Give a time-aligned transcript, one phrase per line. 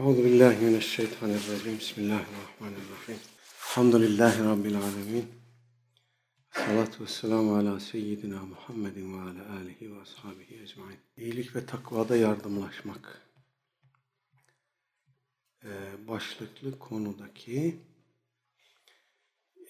[0.00, 1.78] Euzu billahi mineşşeytanirracim.
[1.78, 3.18] Bismillahirrahmanirrahim.
[3.60, 5.24] Elhamdülillahi rabbil alamin.
[6.50, 10.98] Salatu vesselamu ala seyyidina Muhammedin ve ala alihi ve ashabihi ecmaîn.
[11.16, 13.22] İyilik ve takvada yardımlaşmak.
[15.64, 15.68] Ee,
[16.08, 17.76] başlıklı konudaki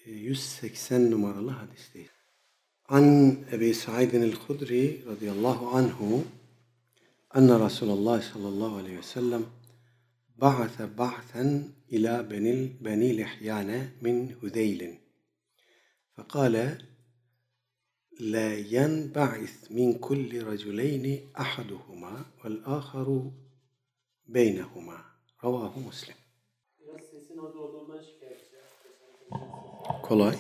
[0.07, 2.11] 180 numaralı hadisteyiz.
[2.89, 6.25] An Ebi Sa'idin el-Hudri radıyallahu anhu
[7.35, 9.43] enne Resulullah sallallahu aleyhi ve sellem
[10.41, 11.49] ba'se ba'sen
[11.89, 14.95] ila benil beni lihyane min Hüdeylin.
[16.17, 16.67] Fekale
[18.21, 22.13] la yenba'is min kulli raculeyni ahaduhuma
[22.45, 23.21] vel aharu
[24.35, 24.99] beynehuma.
[25.45, 25.91] Ravahu
[30.03, 30.37] Kolay.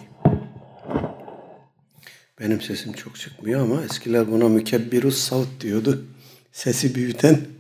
[2.41, 6.05] Benim sesim çok çıkmıyor ama eskiler buna mükebbirus savt diyordu.
[6.53, 7.56] Sesi büyüten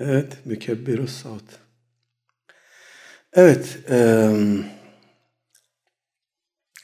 [0.00, 1.44] Evet, mükebbirus savt.
[3.32, 4.30] Evet, e,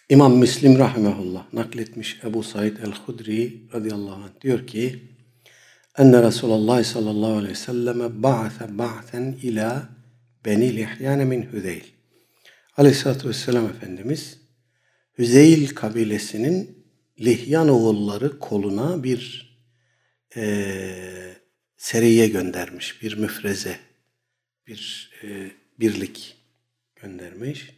[0.08, 5.02] İmam Müslim rahimehullah nakletmiş Ebu Said el-Hudri radıyallahu anh diyor ki
[5.98, 9.88] enne Resulullah sallallahu aleyhi ve selleme ba'athe ba'then ila
[10.44, 11.84] beni lihyane min Hüzeyl.
[12.76, 14.38] Aleyhissalatü vesselam Efendimiz
[15.18, 16.84] Hüzeyl kabilesinin
[17.20, 19.50] Lihyan oğulları koluna bir
[20.36, 21.39] eee
[21.80, 23.02] seriye göndermiş.
[23.02, 23.78] Bir müfreze,
[24.66, 25.50] bir e,
[25.80, 26.36] birlik
[26.96, 27.74] göndermiş.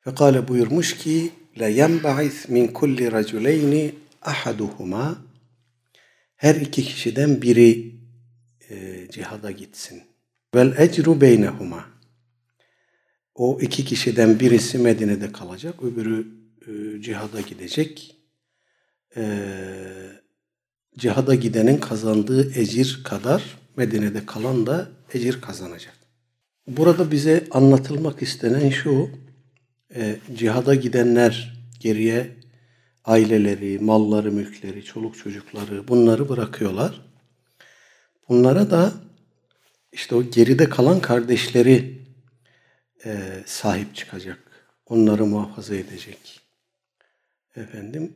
[0.00, 5.24] Fekale buyurmuş ki yenba'is min kulli raculeyni ahaduhuma
[6.36, 7.94] her iki kişiden biri
[8.70, 10.02] e, cihada gitsin.
[10.54, 11.88] Vel ecru beynehuma
[13.34, 16.26] o iki kişiden birisi Medine'de kalacak, öbürü
[16.66, 18.16] e, cihada gidecek.
[19.16, 20.19] Eee
[20.98, 25.94] cihada gidenin kazandığı ecir kadar Medine'de kalan da ecir kazanacak.
[26.66, 29.10] Burada bize anlatılmak istenen şu,
[29.94, 32.36] e, cihada gidenler geriye
[33.04, 37.00] aileleri, malları, mülkleri, çoluk çocukları bunları bırakıyorlar.
[38.28, 38.92] Bunlara da
[39.92, 42.06] işte o geride kalan kardeşleri
[43.04, 44.38] e, sahip çıkacak.
[44.86, 46.40] Onları muhafaza edecek.
[47.56, 48.14] Efendim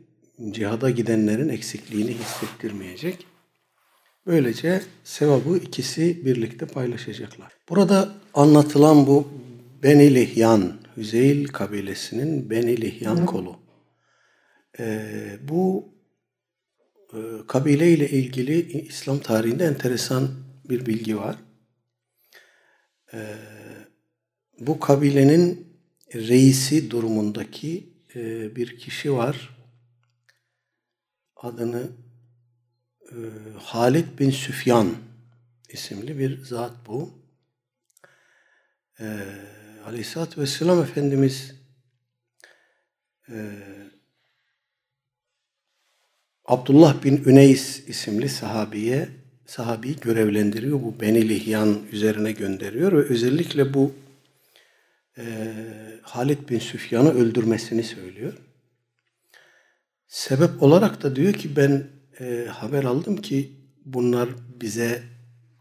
[0.50, 3.26] cihada gidenlerin eksikliğini hissettirmeyecek.
[4.26, 7.52] Böylece sevabı ikisi birlikte paylaşacaklar.
[7.68, 9.28] Burada anlatılan bu
[9.82, 13.56] Beni Lihyan, Hüzeyl kabilesinin Beni Lihyan kolu.
[14.78, 15.88] Ee, bu
[17.12, 17.18] e,
[17.48, 20.30] kabile ile ilgili İslam tarihinde enteresan
[20.68, 21.36] bir bilgi var.
[23.14, 23.34] Ee,
[24.60, 25.66] bu kabilenin
[26.14, 29.53] reisi durumundaki e, bir kişi var
[31.44, 31.88] adını
[33.10, 33.16] e,
[33.58, 34.94] Halid bin Süfyan
[35.68, 37.10] isimli bir zat bu.
[39.00, 39.06] E,
[39.86, 41.54] Aleyhisselatü Vesselam Efendimiz
[43.28, 43.34] e,
[46.44, 49.08] Abdullah bin Üneys isimli sahabiye
[49.46, 50.82] sahabeyi görevlendiriyor.
[50.82, 53.92] Bu Beni Lihyan üzerine gönderiyor ve özellikle bu
[55.18, 55.24] e,
[56.02, 58.32] Halid bin Süfyan'ı öldürmesini söylüyor.
[60.14, 61.86] Sebep olarak da diyor ki ben
[62.20, 63.52] e, haber aldım ki
[63.84, 64.28] bunlar
[64.60, 65.02] bize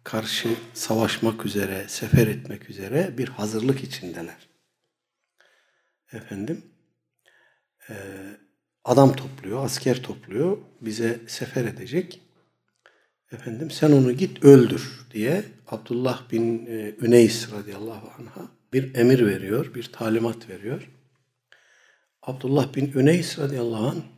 [0.03, 4.49] karşı savaşmak üzere, sefer etmek üzere bir hazırlık içindeler.
[6.13, 6.65] Efendim,
[7.89, 7.93] e,
[8.83, 12.21] adam topluyor, asker topluyor, bize sefer edecek.
[13.31, 19.75] Efendim sen onu git öldür diye Abdullah bin e, Üneys radıyallahu anh'a bir emir veriyor,
[19.75, 20.89] bir talimat veriyor.
[22.21, 24.12] Abdullah bin Üneys radıyallahu anh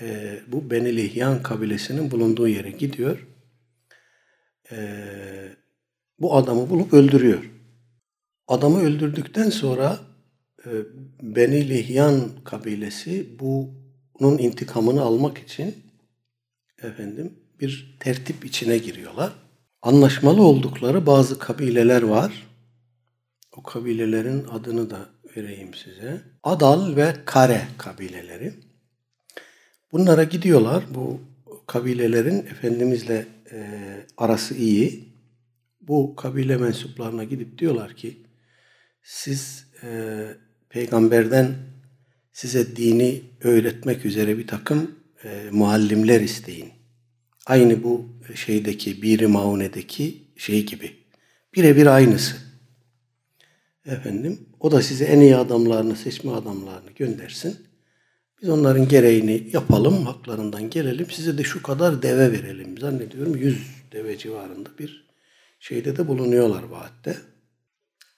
[0.00, 3.26] e, bu Beni Lihyan kabilesinin bulunduğu yere gidiyor.
[4.72, 4.78] E,
[6.18, 7.50] bu adamı bulup öldürüyor.
[8.48, 9.98] Adamı öldürdükten sonra
[10.66, 10.70] e,
[11.22, 15.74] Beni Lihyan kabilesi bunun intikamını almak için
[16.82, 19.32] efendim bir tertip içine giriyorlar.
[19.82, 22.48] Anlaşmalı oldukları bazı kabileler var.
[23.56, 25.06] O kabilelerin adını da
[25.36, 26.20] vereyim size.
[26.42, 28.67] Adal ve Kare kabileleri.
[29.92, 30.84] Bunlara gidiyorlar.
[30.94, 31.20] Bu
[31.66, 33.66] kabilelerin Efendimizle e,
[34.16, 35.08] arası iyi.
[35.80, 38.16] Bu kabile mensuplarına gidip diyorlar ki
[39.02, 40.18] siz e,
[40.68, 41.54] peygamberden
[42.32, 44.90] size dini öğretmek üzere bir takım
[45.24, 46.68] e, muallimler isteyin.
[47.46, 50.96] Aynı bu şeydeki Biri Maune'deki şey gibi.
[51.54, 52.36] Birebir aynısı.
[53.86, 57.67] Efendim o da size en iyi adamlarını, seçme adamlarını göndersin.
[58.42, 61.10] Biz onların gereğini yapalım, haklarından gelelim.
[61.10, 62.78] Size de şu kadar deve verelim.
[62.78, 65.08] Zannediyorum 100 deve civarında bir
[65.60, 67.16] şeyde de bulunuyorlar vaatte.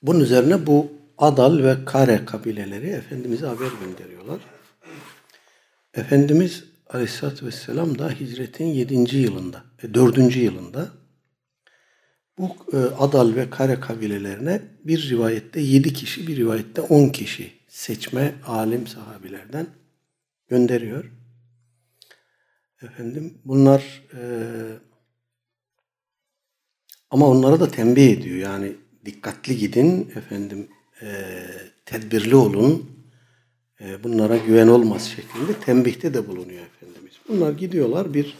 [0.02, 4.40] Bunun üzerine bu Adal ve Kare kabileleri Efendimiz'e haber gönderiyorlar.
[5.94, 9.16] Efendimiz Aleyhisselatü Vesselam da hicretin 7.
[9.16, 9.62] yılında,
[9.94, 10.18] 4.
[10.18, 10.88] E, yılında
[12.38, 18.34] bu e, Adal ve Kare kabilelerine bir rivayette 7 kişi, bir rivayette 10 kişi seçme
[18.46, 19.66] alim sahabilerden
[20.50, 21.12] gönderiyor.
[22.82, 24.22] Efendim bunlar e,
[27.10, 28.36] ama onlara da tembih ediyor.
[28.36, 30.68] Yani dikkatli gidin efendim
[31.02, 31.36] e,
[31.86, 32.90] tedbirli olun
[33.80, 37.12] e, bunlara güven olmaz şeklinde tembihte de bulunuyor Efendimiz.
[37.28, 38.36] Bunlar gidiyorlar bir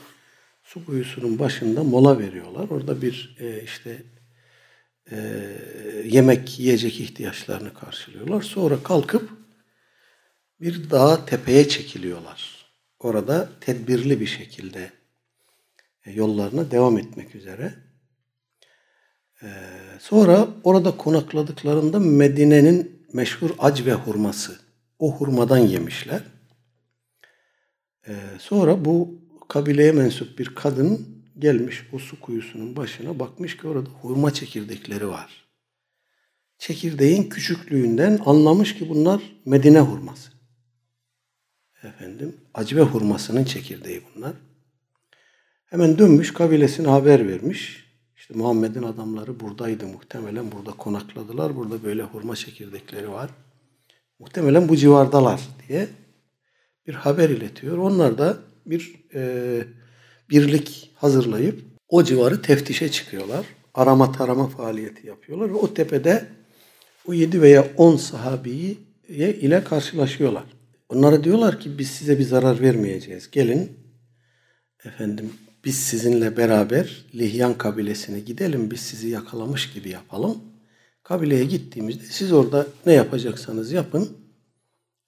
[0.62, 2.68] su kuyusunun başında mola veriyorlar.
[2.70, 4.02] Orada bir e, işte
[5.12, 5.16] e,
[6.04, 8.42] yemek, yiyecek ihtiyaçlarını karşılıyorlar.
[8.42, 9.39] Sonra kalkıp
[10.60, 12.66] bir dağ tepeye çekiliyorlar.
[12.98, 14.90] Orada tedbirli bir şekilde
[16.06, 17.74] e, yollarına devam etmek üzere.
[19.42, 19.48] E,
[20.00, 24.60] sonra orada konakladıklarında Medine'nin meşhur ac ve hurması,
[24.98, 26.22] o hurmadan yemişler.
[28.08, 33.90] E, sonra bu kabileye mensup bir kadın gelmiş o su kuyusunun başına bakmış ki orada
[33.90, 35.44] hurma çekirdekleri var.
[36.58, 40.39] Çekirdeğin küçüklüğünden anlamış ki bunlar Medine hurması.
[41.84, 44.32] Efendim acıbe hurmasının çekirdeği bunlar.
[45.66, 47.86] Hemen dönmüş kabilesine haber vermiş.
[48.16, 51.56] İşte Muhammed'in adamları buradaydı muhtemelen burada konakladılar.
[51.56, 53.30] Burada böyle hurma çekirdekleri var.
[54.18, 55.88] Muhtemelen bu civardalar diye
[56.86, 57.78] bir haber iletiyor.
[57.78, 58.36] Onlar da
[58.66, 59.64] bir e,
[60.30, 63.46] birlik hazırlayıp o civarı teftişe çıkıyorlar.
[63.74, 66.26] Arama tarama faaliyeti yapıyorlar ve o tepede
[67.06, 68.78] o 7 veya 10 sahabiyi
[69.08, 70.59] ile karşılaşıyorlar.
[70.90, 73.30] Onlara diyorlar ki biz size bir zarar vermeyeceğiz.
[73.30, 73.72] Gelin
[74.84, 75.32] efendim
[75.64, 78.70] biz sizinle beraber Lihyan kabilesine gidelim.
[78.70, 80.38] Biz sizi yakalamış gibi yapalım.
[81.02, 84.08] Kabileye gittiğimizde siz orada ne yapacaksanız yapın.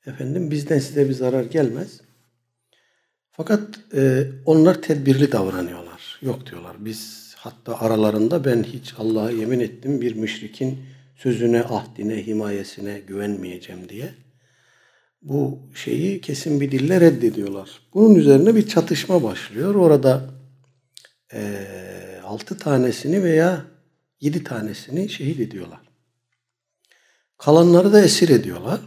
[0.06, 2.00] Efendim bizden size bir zarar gelmez.
[3.31, 6.19] Fakat e, onlar tedbirli davranıyorlar.
[6.23, 6.76] Yok diyorlar.
[6.78, 10.78] Biz hatta aralarında ben hiç Allah'a yemin ettim bir müşrikin
[11.17, 14.14] sözüne, ahdine, himayesine güvenmeyeceğim diye
[15.23, 17.71] bu şeyi kesin bir dille reddediyorlar.
[17.95, 19.75] Bunun üzerine bir çatışma başlıyor.
[19.75, 20.31] Orada
[21.33, 21.67] e,
[22.25, 23.65] altı tanesini veya
[24.21, 25.81] yedi tanesini şehit ediyorlar.
[27.39, 28.81] Kalanları da esir ediyorlar.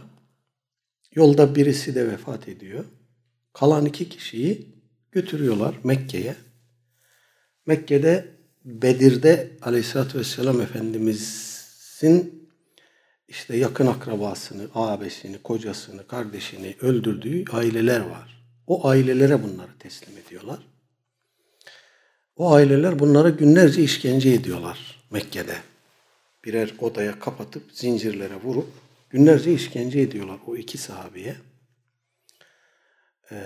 [1.14, 2.84] Yolda birisi de vefat ediyor.
[3.52, 4.74] Kalan iki kişiyi
[5.12, 6.34] götürüyorlar Mekke'ye.
[7.66, 12.35] Mekke'de Bedir'de Aleyhisselatü Vesselam Efendimiz'in
[13.28, 18.46] işte yakın akrabasını, ağabesini, kocasını, kardeşini öldürdüğü aileler var.
[18.66, 20.58] O ailelere bunları teslim ediyorlar.
[22.36, 25.56] O aileler bunlara günlerce işkence ediyorlar Mekke'de.
[26.44, 28.68] Birer odaya kapatıp zincirlere vurup
[29.10, 31.36] günlerce işkence ediyorlar o iki sahabeye.
[33.32, 33.36] Ee,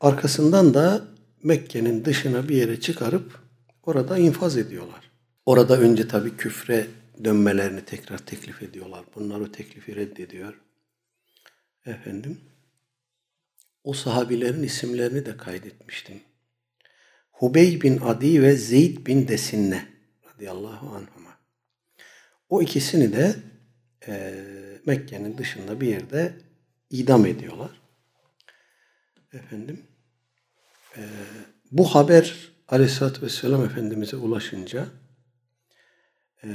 [0.00, 1.04] arkasından da
[1.42, 3.40] Mekke'nin dışına bir yere çıkarıp
[3.82, 5.10] orada infaz ediyorlar.
[5.46, 6.86] Orada önce tabii küfre
[7.24, 9.04] dönmelerini tekrar teklif ediyorlar.
[9.14, 10.60] Bunlar o teklifi reddediyor.
[11.86, 12.40] Efendim,
[13.84, 16.20] o sahabilerin isimlerini de kaydetmiştim.
[17.32, 19.88] Hubey bin Adi ve Zeyd bin Desinne
[20.24, 21.38] radıyallahu anhuma.
[22.48, 23.36] O ikisini de
[24.08, 24.34] e,
[24.86, 26.32] Mekke'nin dışında bir yerde
[26.90, 27.70] idam ediyorlar.
[29.32, 29.82] Efendim,
[30.96, 31.02] e,
[31.72, 34.86] bu haber Aleyhisselatü Vesselam Efendimiz'e ulaşınca
[36.44, 36.48] e,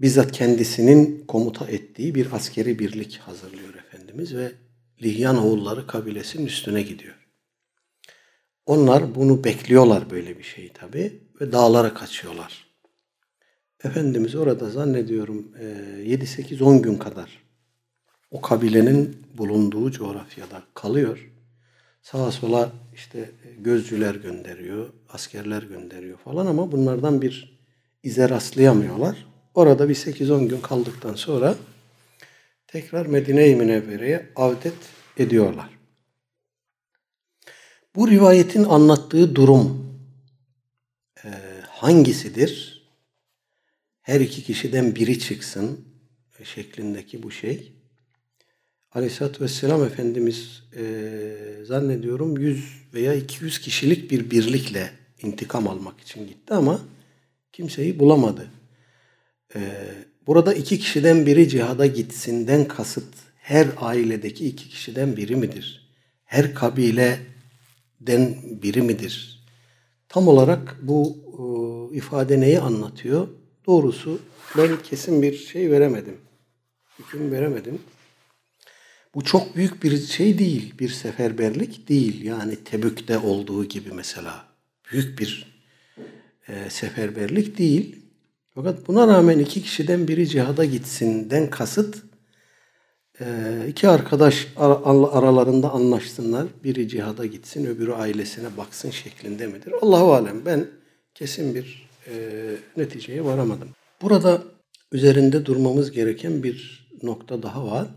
[0.00, 4.52] bizzat kendisinin komuta ettiği bir askeri birlik hazırlıyor Efendimiz ve
[5.02, 7.14] Lihyan oğulları kabilesinin üstüne gidiyor.
[8.66, 12.66] Onlar bunu bekliyorlar böyle bir şey tabi ve dağlara kaçıyorlar.
[13.84, 17.42] Efendimiz orada zannediyorum 7-8-10 e, gün kadar
[18.30, 21.32] o kabilenin bulunduğu coğrafyada kalıyor.
[22.02, 27.60] Sağa sola işte gözcüler gönderiyor, askerler gönderiyor falan ama bunlardan bir
[28.02, 29.29] ize rastlayamıyorlar.
[29.54, 31.56] Orada bir 8-10 gün kaldıktan sonra
[32.66, 34.74] tekrar Medine-i Münevvere'ye avdet
[35.16, 35.70] ediyorlar.
[37.96, 39.96] Bu rivayetin anlattığı durum
[41.24, 41.28] e,
[41.68, 42.80] hangisidir?
[44.00, 45.84] Her iki kişiden biri çıksın
[46.44, 47.72] şeklindeki bu şey.
[48.92, 50.84] Aleyhisselatü Vesselam Efendimiz e,
[51.64, 52.64] zannediyorum 100
[52.94, 54.90] veya 200 kişilik bir birlikle
[55.22, 56.80] intikam almak için gitti ama
[57.52, 58.50] kimseyi bulamadı.
[59.54, 59.60] Ee,
[60.26, 65.90] burada iki kişiden biri cihada gitsinden kasıt her ailedeki iki kişiden biri midir?
[66.24, 69.44] Her kabileden biri midir?
[70.08, 71.16] Tam olarak bu
[71.92, 73.28] e, ifade neyi anlatıyor?
[73.66, 74.20] doğrusu
[74.58, 76.16] ben kesin bir şey veremedim.
[76.98, 77.78] Hüküm veremedim.
[79.14, 82.24] Bu çok büyük bir şey değil, bir seferberlik değil.
[82.24, 84.44] Yani Tebük'te olduğu gibi mesela
[84.92, 85.60] büyük bir
[86.48, 87.99] e, seferberlik değil.
[88.62, 91.96] Fakat buna rağmen iki kişiden biri cihada gitsinden kasıt
[93.20, 93.26] e,
[93.68, 96.46] iki arkadaş aralarında anlaşsınlar.
[96.64, 99.72] Biri cihada gitsin, öbürü ailesine baksın şeklinde midir?
[99.82, 100.66] Allahu alem ben
[101.14, 102.14] kesin bir e,
[102.76, 103.68] neticeye varamadım.
[104.02, 104.42] Burada
[104.92, 107.88] üzerinde durmamız gereken bir nokta daha var.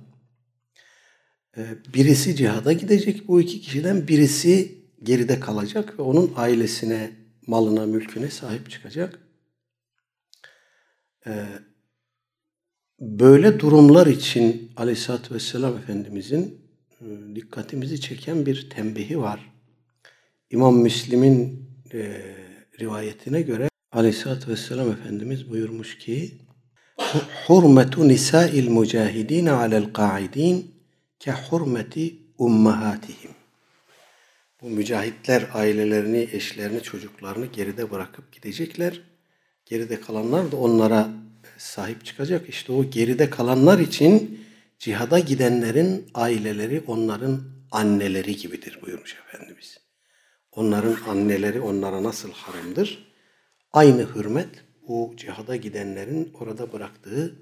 [1.58, 1.62] E,
[1.94, 3.28] birisi cihada gidecek.
[3.28, 7.12] Bu iki kişiden birisi geride kalacak ve onun ailesine,
[7.48, 9.20] malına, mülküne sahip çıkacak.
[11.28, 11.46] E,
[13.00, 16.62] böyle durumlar için Aleyhisselatü Vesselam Efendimizin
[17.02, 19.54] e, dikkatimizi çeken bir tembihi var.
[20.50, 22.22] İmam Müslim'in e,
[22.80, 26.32] rivayetine göre Aleyhisselatü Vesselam Efendimiz buyurmuş ki
[27.48, 30.76] Hurmetu nisa'il mücahidin alel qa'idin
[31.20, 33.32] ke hurmeti ummahatihim.
[34.62, 39.02] Bu mücahitler ailelerini, eşlerini, çocuklarını geride bırakıp gidecekler.
[39.74, 41.10] Geride kalanlar da onlara
[41.58, 42.50] sahip çıkacak.
[42.50, 44.40] İşte o geride kalanlar için
[44.80, 49.78] cihada gidenlerin aileleri onların anneleri gibidir buyurmuş Efendimiz.
[50.52, 53.14] Onların anneleri onlara nasıl haramdır?
[53.72, 54.50] Aynı hürmet
[54.88, 57.36] bu cihada gidenlerin orada bıraktığı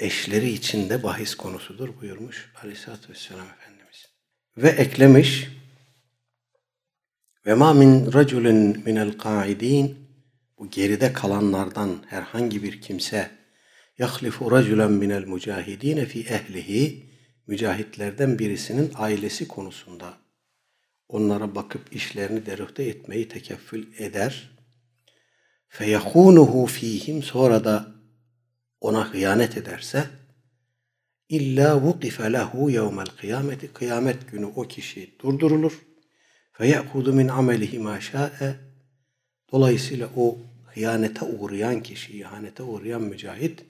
[0.00, 4.08] eşleri için de bahis konusudur buyurmuş Aleyhisselatü Vesselam Efendimiz.
[4.56, 5.48] Ve eklemiş
[7.46, 10.05] ve ma min raculin minel qaidin
[10.58, 13.30] bu geride kalanlardan herhangi bir kimse
[13.98, 17.06] yahlifu raculen minel mücahidine fi ehlihi
[17.46, 20.18] mücahitlerden birisinin ailesi konusunda
[21.08, 24.56] onlara bakıp işlerini derühte etmeyi tekeffül eder.
[25.68, 27.86] Feyahunuhu fihim sonra da
[28.80, 30.04] ona hıyanet ederse
[31.28, 35.82] illa vukife lehu yevmel kıyameti kıyamet günü o kişi durdurulur.
[36.52, 38.65] Feye'hudu min amelihi ma şa'e
[39.52, 40.38] Dolayısıyla o
[40.74, 43.64] hıyanete uğrayan kişi, ihanete uğrayan mücahit,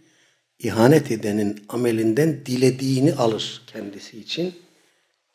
[0.59, 4.55] ihanet edenin amelinden dilediğini alır kendisi için.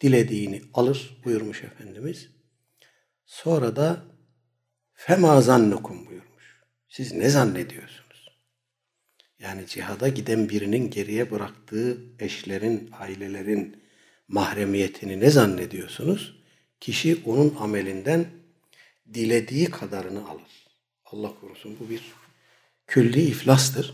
[0.01, 2.29] Dilediğini alır buyurmuş Efendimiz.
[3.25, 4.03] Sonra da
[4.93, 6.61] fema zannukum buyurmuş.
[6.89, 8.29] Siz ne zannediyorsunuz?
[9.39, 13.83] Yani cihada giden birinin geriye bıraktığı eşlerin, ailelerin
[14.27, 16.41] mahremiyetini ne zannediyorsunuz?
[16.79, 18.25] Kişi onun amelinden
[19.13, 20.67] dilediği kadarını alır.
[21.05, 22.01] Allah korusun bu bir
[22.87, 23.93] külli iflastır.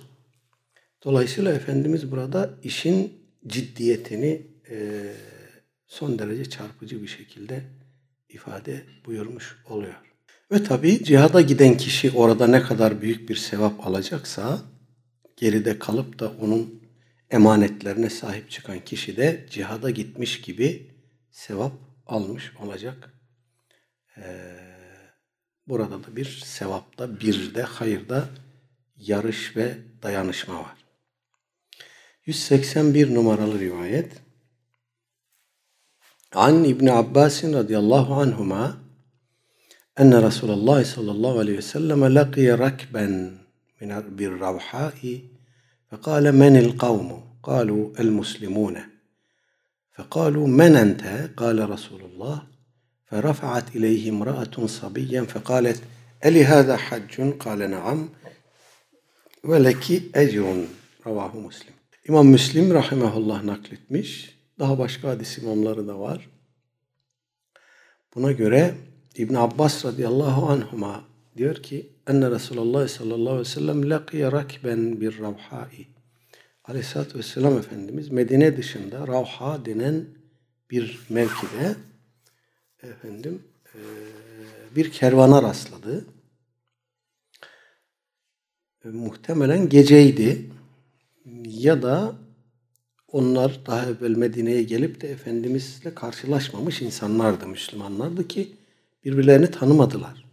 [1.04, 3.14] Dolayısıyla Efendimiz burada işin
[3.48, 5.04] ciddiyetini e,
[5.88, 7.64] son derece çarpıcı bir şekilde
[8.30, 9.96] ifade buyurmuş oluyor.
[10.52, 14.62] Ve tabi cihada giden kişi orada ne kadar büyük bir sevap alacaksa
[15.38, 16.84] geride kalıp da onun
[17.30, 20.92] emanetlerine sahip çıkan kişi de cihada gitmiş gibi
[21.32, 21.74] sevap
[22.06, 23.14] almış olacak.
[24.18, 24.67] Ee,
[25.68, 28.30] Burada da bir sevapta, bir de hayırda
[28.98, 30.78] yarış ve dayanışma var.
[32.26, 34.12] 181 numaralı rivayet.
[36.36, 38.78] An İbn Abbas radıyallahu anhuma
[39.98, 43.32] enne Resulullah sallallahu aleyhi ve sellem laqiye rakben
[43.80, 45.26] min bir ravhai
[45.90, 48.86] fekale menil kavmu kalu el muslimune
[49.92, 52.46] fekalu men ente kale Resulullah
[53.13, 55.83] فرفعت إليه امرأة صبيا فقالت
[56.25, 58.09] ألي هذا حج قال نعم
[59.45, 60.67] ولك ecrun
[61.07, 61.75] ravahu Müslim.
[62.09, 64.39] İmam Müslim rahimahullah nakletmiş.
[64.59, 66.29] Daha başka hadis imamları da var.
[68.15, 68.75] Buna göre
[69.17, 71.05] İbn Abbas radıyallahu anhuma
[71.37, 75.87] diyor ki enne Resulullah sallallahu aleyhi ve sellem laqiye rakben bir ravhai.
[76.65, 80.05] Aleyhisselatü vesselam Efendimiz Medine dışında Ravha denen
[80.71, 81.77] bir mevkide
[82.90, 83.44] efendim
[83.76, 83.80] e,
[84.76, 86.06] bir kervana rastladı.
[88.86, 90.50] E, muhtemelen geceydi
[91.46, 92.16] ya da
[93.08, 98.56] onlar daha evvel Medine'ye gelip de Efendimizle karşılaşmamış insanlardı, Müslümanlardı ki
[99.04, 100.26] birbirlerini tanımadılar.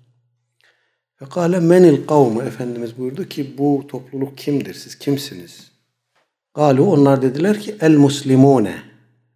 [1.16, 5.70] Fekale menil kavmu Efendimiz buyurdu ki bu topluluk kimdir, siz kimsiniz?
[6.54, 8.82] Galu onlar dediler ki el muslimune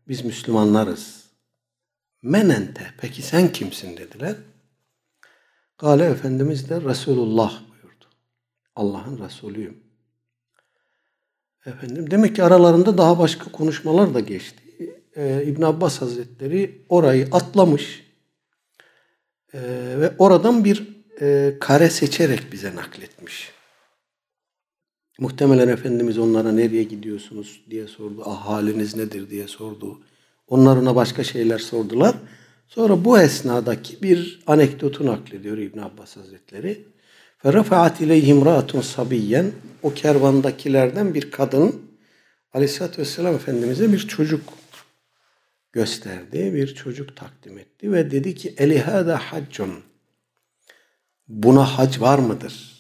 [0.09, 1.18] biz Müslümanlarız.
[2.23, 4.35] Menente, peki sen kimsin dediler.
[5.79, 8.05] Gale Efendimiz de Resulullah buyurdu.
[8.77, 9.83] Allah'ın Resulüyüm.
[11.67, 14.63] Efendim, demek ki aralarında daha başka konuşmalar da geçti.
[15.17, 18.05] Ee, İbn Abbas Hazretleri orayı atlamış
[19.55, 19.61] ee,
[19.99, 20.89] ve oradan bir
[21.21, 23.53] e, kare seçerek bize nakletmiş.
[25.19, 28.23] Muhtemelen Efendimiz onlara nereye gidiyorsunuz diye sordu.
[28.27, 30.01] Ah, haliniz nedir diye sordu.
[30.48, 32.16] Onlar ona başka şeyler sordular.
[32.68, 36.86] Sonra bu esnadaki bir anekdotu naklediyor İbn Abbas Hazretleri.
[37.44, 39.52] فَرَفَعَتْ اِلَيْهِمْ رَاتٌ sabiyyen
[39.84, 41.82] O kervandakilerden bir kadın
[42.54, 44.54] Aleyhisselatü Vesselam Efendimiz'e bir çocuk
[45.72, 46.54] gösterdi.
[46.54, 49.84] Bir çocuk takdim etti ve dedi ki elihâda haccun
[51.28, 52.74] Buna hac var mıdır?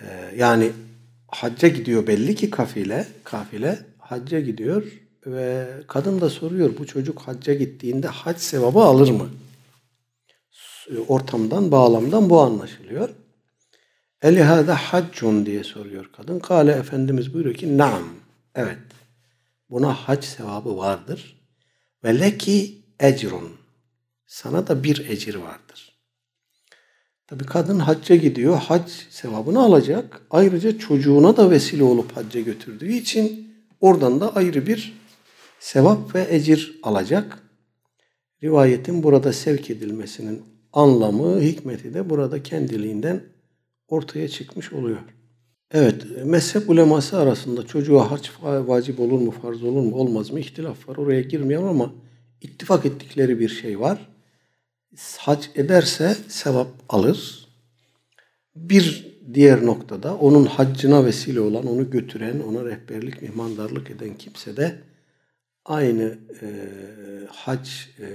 [0.00, 0.72] Ee, yani
[1.28, 4.84] hacca gidiyor belli ki kafile, kafile hacca gidiyor
[5.25, 9.29] ve kadın da soruyor bu çocuk hacca gittiğinde hac sevabı alır mı?
[11.07, 13.09] Ortamdan, bağlamdan bu anlaşılıyor.
[14.21, 16.39] Elihâde haccun diye soruyor kadın.
[16.39, 18.03] Kale Efendimiz buyuruyor ki naam.
[18.55, 18.79] Evet.
[19.69, 21.41] Buna hac sevabı vardır.
[22.03, 23.51] Ve leki ecrun.
[24.27, 25.99] Sana da bir ecir vardır.
[27.27, 28.57] Tabi kadın hacca gidiyor.
[28.57, 30.21] Hac sevabını alacak.
[30.31, 34.98] Ayrıca çocuğuna da vesile olup hacca götürdüğü için oradan da ayrı bir
[35.59, 37.43] sevap ve ecir alacak.
[38.43, 40.41] Rivayetin burada sevk edilmesinin
[40.73, 43.23] anlamı, hikmeti de burada kendiliğinden
[43.87, 44.97] ortaya çıkmış oluyor.
[45.71, 50.89] Evet, mezhep uleması arasında çocuğa harç vacip olur mu, farz olur mu, olmaz mı ihtilaf
[50.89, 50.97] var.
[50.97, 51.93] Oraya girmeyelim ama
[52.41, 54.09] ittifak ettikleri bir şey var.
[55.17, 57.47] Hac ederse sevap alır.
[58.55, 64.88] Bir diğer noktada onun haccına vesile olan, onu götüren, ona rehberlik, mihmandarlık eden kimse de
[65.64, 66.46] aynı e,
[67.28, 67.68] hac
[67.98, 68.06] e,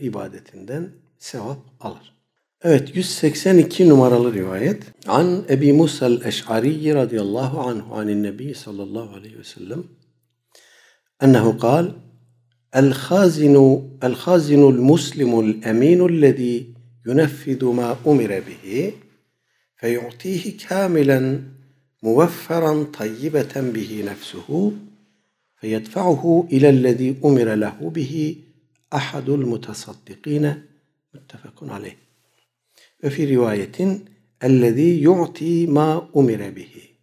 [0.00, 2.14] ibadetinden sevap alır.
[2.62, 4.82] Evet 182 numaralı rivayet.
[5.06, 9.84] An Ebi Musa el-Eş'ari radıyallahu anhu anin nebi sallallahu aleyhi ve sellem
[11.20, 11.86] ennehu kal
[12.82, 13.56] الخازن
[14.04, 16.74] الخازن المسلم الأمين الذي
[17.06, 18.92] ينفذ ما أمر به
[19.76, 21.40] فيعطيه كاملا
[22.02, 24.72] موفرا طيبة به نفسه
[25.58, 28.36] فيدفعه إلى الذي أمر له به
[28.94, 30.62] أحد المتصدقين
[31.14, 32.04] متفق عليه
[33.04, 36.94] ve fi rivayetin ellezî yu'ti ma umire bihi.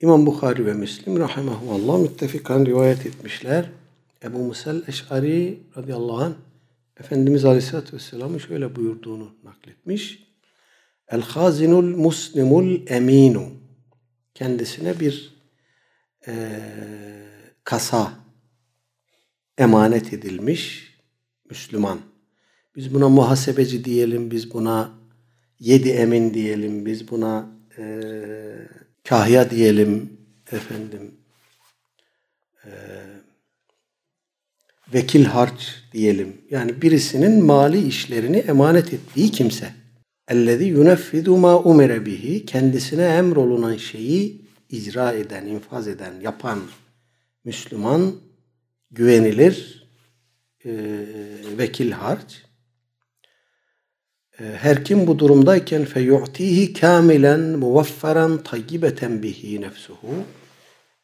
[0.00, 3.70] İmam Bukhari ve Müslim rahimahullah müttefikan rivayet etmişler.
[4.24, 6.34] Ebu Musel Eş'ari radıyallahu anh
[7.00, 10.28] Efendimiz Aleyhisselatü Vesselam'ın şöyle buyurduğunu nakletmiş.
[11.08, 13.48] El hazinul muslimul eminu.
[14.34, 15.31] Kendisine bir
[16.27, 16.33] e,
[17.63, 18.13] kasa
[19.57, 20.93] emanet edilmiş
[21.49, 21.99] Müslüman
[22.75, 24.91] biz buna muhasebeci diyelim, biz buna
[25.59, 27.83] yedi emin diyelim, biz buna e,
[29.03, 30.17] kahya diyelim
[30.51, 31.11] efendim.
[32.65, 32.71] E,
[34.93, 36.41] vekil harç diyelim.
[36.49, 39.73] Yani birisinin mali işlerini emanet ettiği kimse.
[40.27, 44.42] Ellezî yuneffidu ma umere bihi kendisine emrolunan şeyi
[44.77, 46.59] icra eden, infaz eden, yapan
[47.43, 48.15] Müslüman
[48.91, 49.87] güvenilir
[50.65, 50.71] e,
[51.57, 52.43] vekil harç.
[54.39, 60.25] Ee, her kim bu durumdayken feyu'tihi kamilen muvafferen tayyibeten bihi nefsuhu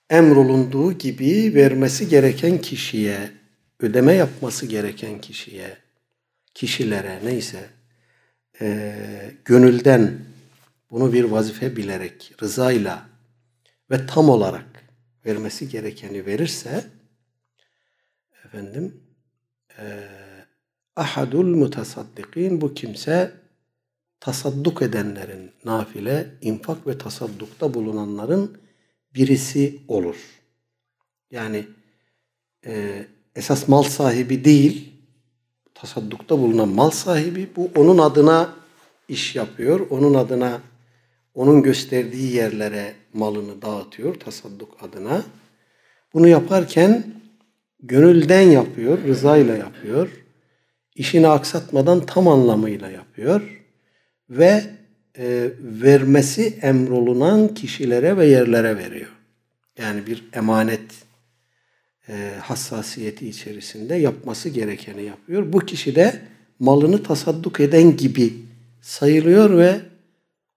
[0.10, 3.32] emrolunduğu gibi vermesi gereken kişiye,
[3.80, 5.78] ödeme yapması gereken kişiye,
[6.54, 7.70] kişilere neyse
[8.62, 8.96] e,
[9.46, 10.20] gönülden
[10.92, 13.09] bunu bir vazife bilerek, rızayla
[13.92, 14.90] ve tam olarak
[15.26, 16.86] vermesi gerekeni verirse
[18.46, 19.04] efendim
[19.80, 20.30] eee
[21.00, 23.32] ahadul mutasaddikin bu kimse
[24.20, 28.58] tasadduk edenlerin nafile, infak ve tasaddukta bulunanların
[29.16, 30.16] birisi olur.
[31.32, 31.68] Yani
[32.66, 34.94] e, esas mal sahibi değil,
[35.74, 38.54] tasaddukta bulunan mal sahibi bu onun adına
[39.08, 39.88] iş yapıyor.
[39.90, 40.62] Onun adına
[41.40, 45.24] onun gösterdiği yerlere malını dağıtıyor tasadduk adına.
[46.14, 47.04] Bunu yaparken
[47.80, 50.10] gönülden yapıyor, rızayla yapıyor
[50.96, 53.62] işini aksatmadan tam anlamıyla yapıyor
[54.30, 54.64] ve
[55.18, 59.12] e, vermesi emrolunan kişilere ve yerlere veriyor.
[59.78, 60.92] Yani bir emanet
[62.10, 65.54] e, hassasiyeti içerisinde yapması gerekeni yapıyor.
[65.54, 66.20] Bu kişi de
[66.60, 68.34] malını tasadduk eden gibi
[68.82, 69.89] sayılıyor ve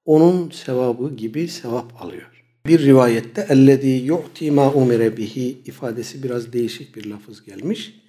[0.05, 2.45] onun sevabı gibi sevap alıyor.
[2.67, 8.03] Bir rivayette ellezî yu'ti ma umire bihi ifadesi biraz değişik bir lafız gelmiş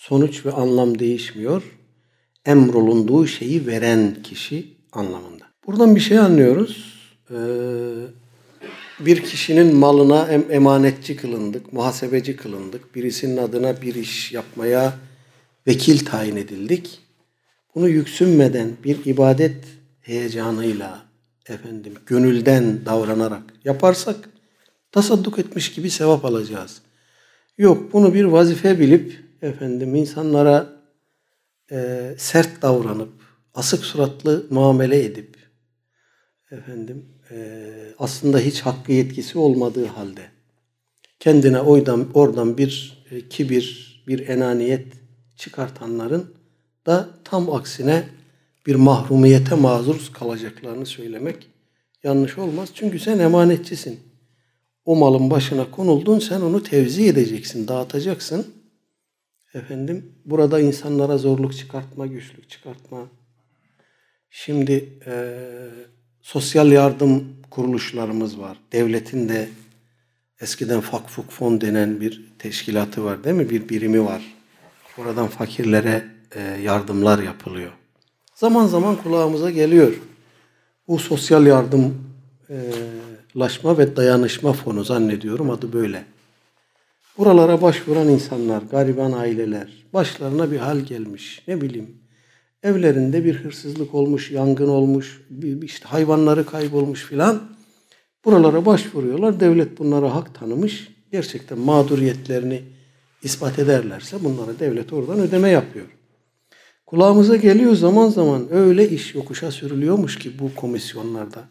[0.00, 1.62] sonuç ve anlam değişmiyor.
[2.46, 5.44] Emrolunduğu şeyi veren kişi anlamında.
[5.66, 7.00] Buradan bir şey anlıyoruz.
[7.30, 7.36] Ee,
[9.00, 12.94] bir kişinin malına emanetçi kılındık, muhasebeci kılındık.
[12.94, 14.92] Birisinin adına bir iş yapmaya
[15.66, 16.98] vekil tayin edildik.
[17.74, 19.64] Bunu yüksünmeden bir ibadet
[20.00, 21.09] heyecanıyla
[21.50, 24.28] efendim gönülden davranarak yaparsak
[24.92, 26.82] tasadduk etmiş gibi sevap alacağız.
[27.58, 30.72] Yok bunu bir vazife bilip efendim insanlara
[31.72, 33.12] e, sert davranıp
[33.54, 35.36] asık suratlı muamele edip
[36.50, 37.66] efendim e,
[37.98, 40.22] aslında hiç hakkı yetkisi olmadığı halde
[41.20, 44.86] kendine oydan oradan bir e, kibir, bir enaniyet
[45.36, 46.34] çıkartanların
[46.86, 48.08] da tam aksine
[48.70, 51.50] bir mahrumiyete mazur kalacaklarını söylemek
[52.02, 52.70] yanlış olmaz.
[52.74, 54.00] Çünkü sen emanetçisin.
[54.84, 58.46] O malın başına konuldun, sen onu tevzi edeceksin, dağıtacaksın.
[59.54, 63.06] Efendim, burada insanlara zorluk çıkartma, güçlük çıkartma.
[64.30, 65.38] Şimdi e,
[66.22, 68.56] sosyal yardım kuruluşlarımız var.
[68.72, 69.48] Devletin de
[70.40, 73.50] eskiden Fakfuk Fon denen bir teşkilatı var değil mi?
[73.50, 74.34] Bir birimi var.
[74.98, 76.04] Oradan fakirlere
[76.34, 77.79] e, yardımlar yapılıyor.
[78.40, 80.00] Zaman zaman kulağımıza geliyor.
[80.88, 86.04] Bu sosyal yardımlaşma ve dayanışma fonu zannediyorum adı böyle.
[87.18, 91.90] Buralara başvuran insanlar, gariban aileler, başlarına bir hal gelmiş, ne bileyim,
[92.62, 95.20] evlerinde bir hırsızlık olmuş, yangın olmuş,
[95.62, 97.42] işte hayvanları kaybolmuş filan.
[98.24, 99.40] Buralara başvuruyorlar.
[99.40, 100.88] Devlet bunlara hak tanımış.
[101.12, 102.62] Gerçekten mağduriyetlerini
[103.22, 105.86] ispat ederlerse bunlara devlet oradan ödeme yapıyor.
[106.90, 111.48] Kulağımıza geliyor zaman zaman öyle iş yokuşa sürülüyormuş ki bu komisyonlarda.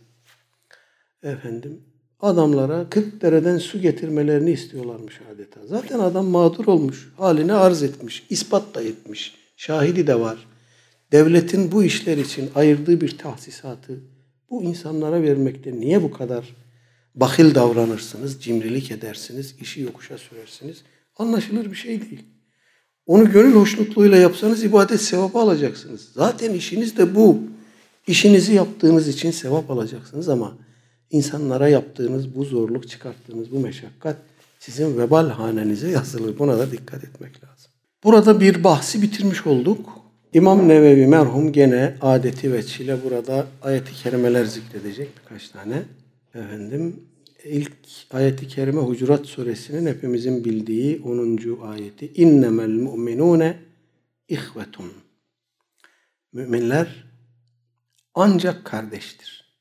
[1.23, 1.82] Efendim
[2.19, 5.67] adamlara 40 dereden su getirmelerini istiyorlarmış adeta.
[5.67, 10.47] Zaten adam mağdur olmuş, halini arz etmiş, ispat da etmiş, şahidi de var.
[11.12, 13.99] Devletin bu işler için ayırdığı bir tahsisatı
[14.49, 16.56] bu insanlara vermekte niye bu kadar
[17.15, 20.84] bahil davranırsınız, cimrilik edersiniz, işi yokuşa sürersiniz?
[21.17, 22.25] Anlaşılır bir şey değil.
[23.10, 26.10] Onu gönül hoşnutluğuyla yapsanız ibadet sevabı alacaksınız.
[26.13, 27.39] Zaten işiniz de bu.
[28.08, 30.58] İşinizi yaptığınız için sevap alacaksınız ama
[31.12, 34.17] insanlara yaptığınız bu zorluk, çıkarttığınız bu meşakkat
[34.60, 36.39] sizin vebal hanenize yazılır.
[36.39, 37.72] Buna da dikkat etmek lazım.
[38.04, 39.89] Burada bir bahsi bitirmiş olduk.
[40.34, 45.84] İmam Nevevi merhum gene adeti ve çile burada ayeti kerimeler zikredecek birkaç tane.
[46.36, 46.95] Efendim
[47.43, 47.73] ilk
[48.12, 51.60] ayeti kerime Hucurat suresinin hepimizin bildiği 10.
[51.62, 52.13] ayeti.
[52.13, 53.60] İnnemel mu'minune
[54.28, 54.93] ihvetun.
[56.34, 57.06] Müminler
[58.13, 59.56] ancak kardeştir.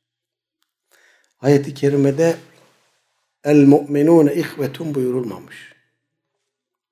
[1.40, 2.36] Ayeti kerimede
[3.44, 5.72] el mu'minune ihvetun buyurulmamış.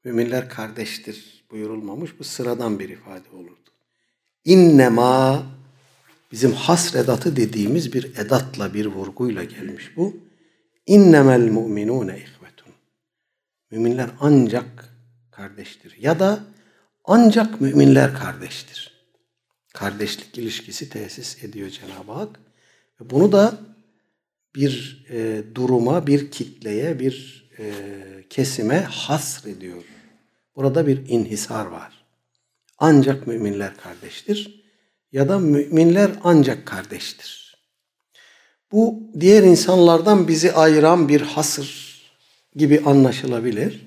[0.04, 2.18] Müminler kardeştir buyurulmamış.
[2.18, 3.70] Bu sıradan bir ifade olurdu.
[4.44, 5.46] İnnema
[6.32, 10.25] bizim hasredatı dediğimiz bir edatla bir vurguyla gelmiş bu.
[10.86, 12.72] İnnemel mu'minune ihvetun.
[13.70, 14.94] Müminler ancak
[15.30, 15.96] kardeştir.
[16.00, 16.40] Ya da
[17.04, 18.92] ancak müminler kardeştir.
[19.74, 22.40] Kardeşlik ilişkisi tesis ediyor Cenab-ı Hak.
[23.00, 23.60] Bunu da
[24.54, 27.64] bir e, duruma, bir kitleye, bir e,
[28.30, 29.82] kesime hasrediyor.
[30.56, 32.04] Burada bir inhisar var.
[32.78, 34.64] Ancak müminler kardeştir
[35.12, 37.45] ya da müminler ancak kardeştir.
[38.72, 41.96] Bu diğer insanlardan bizi ayıran bir hasır
[42.56, 43.86] gibi anlaşılabilir.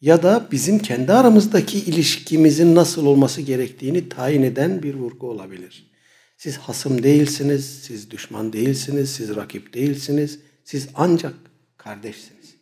[0.00, 5.90] Ya da bizim kendi aramızdaki ilişkimizin nasıl olması gerektiğini tayin eden bir vurgu olabilir.
[6.36, 11.34] Siz hasım değilsiniz, siz düşman değilsiniz, siz rakip değilsiniz, siz ancak
[11.76, 12.56] kardeşsiniz.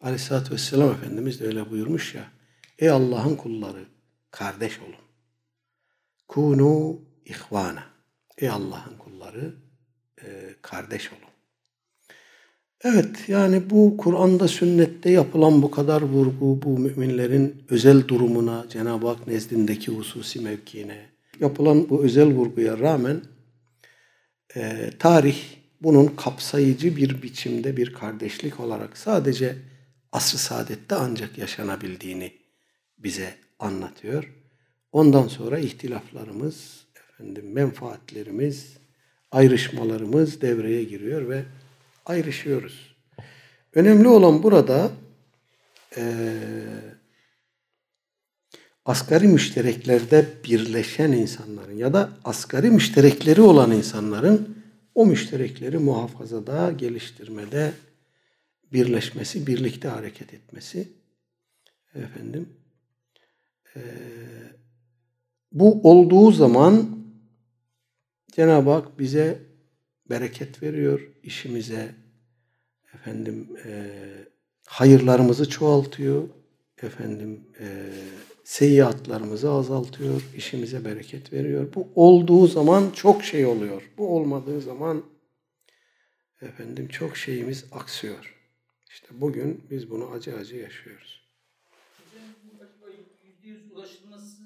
[0.00, 2.24] Aleyhisselatü Vesselam Efendimiz de öyle buyurmuş ya,
[2.78, 3.84] Ey Allah'ın kulları,
[4.30, 4.94] kardeş olun.
[6.28, 7.84] Kunu ihvana.
[8.38, 9.54] Ey Allah'ın kulları,
[10.62, 11.32] kardeş olun.
[12.84, 19.26] Evet yani bu Kur'an'da sünnette yapılan bu kadar vurgu bu müminlerin özel durumuna Cenab-ı Hak
[19.26, 21.06] nezdindeki hususi mevkiine
[21.40, 23.20] yapılan bu özel vurguya rağmen
[24.56, 25.36] e, tarih
[25.82, 29.56] bunun kapsayıcı bir biçimde bir kardeşlik olarak sadece
[30.12, 32.32] asr-ı saadette ancak yaşanabildiğini
[32.98, 34.34] bize anlatıyor.
[34.92, 38.76] Ondan sonra ihtilaflarımız, efendim menfaatlerimiz,
[39.30, 41.44] ayrışmalarımız devreye giriyor ve
[42.06, 42.96] ayrışıyoruz.
[43.74, 44.90] Önemli olan burada
[45.96, 46.24] e,
[48.84, 54.58] asgari müştereklerde birleşen insanların ya da asgari müşterekleri olan insanların
[54.94, 57.72] o müşterekleri muhafazada, geliştirmede
[58.72, 60.88] birleşmesi, birlikte hareket etmesi.
[61.94, 62.48] Efendim,
[63.76, 63.80] e,
[65.52, 66.97] bu olduğu zaman
[68.38, 69.42] Cenab-ı Hak bize
[70.10, 71.94] bereket veriyor işimize.
[72.94, 73.90] Efendim e,
[74.66, 76.28] hayırlarımızı çoğaltıyor.
[76.82, 77.66] Efendim e,
[78.44, 80.22] seyyiatlarımızı azaltıyor.
[80.36, 81.74] işimize bereket veriyor.
[81.74, 83.90] Bu olduğu zaman çok şey oluyor.
[83.98, 85.04] Bu olmadığı zaman
[86.40, 88.36] efendim çok şeyimiz aksıyor.
[88.90, 91.28] İşte bugün biz bunu acı acı yaşıyoruz.
[93.44, 94.42] %100 ulaşılması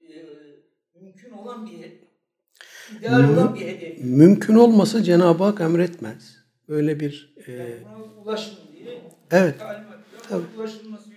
[0.00, 0.26] e,
[1.00, 2.11] mümkün olan bir
[3.00, 4.04] bir.
[4.04, 6.36] Mümkün olmasa Cenab-ı Hak emretmez.
[6.68, 7.76] Böyle bir e, Yani
[8.24, 9.54] ulaşın diye evet.
[10.28, 10.42] Tabii.
[10.58, 11.14] Ulaşılması %100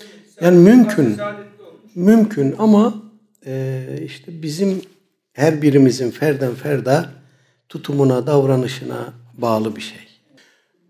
[0.00, 1.16] evet, Yani mümkün.
[1.94, 3.02] mümkün ama
[3.46, 4.82] e, işte bizim
[5.32, 7.10] her birimizin ferden ferda
[7.68, 9.98] tutumuna, davranışına bağlı bir şey.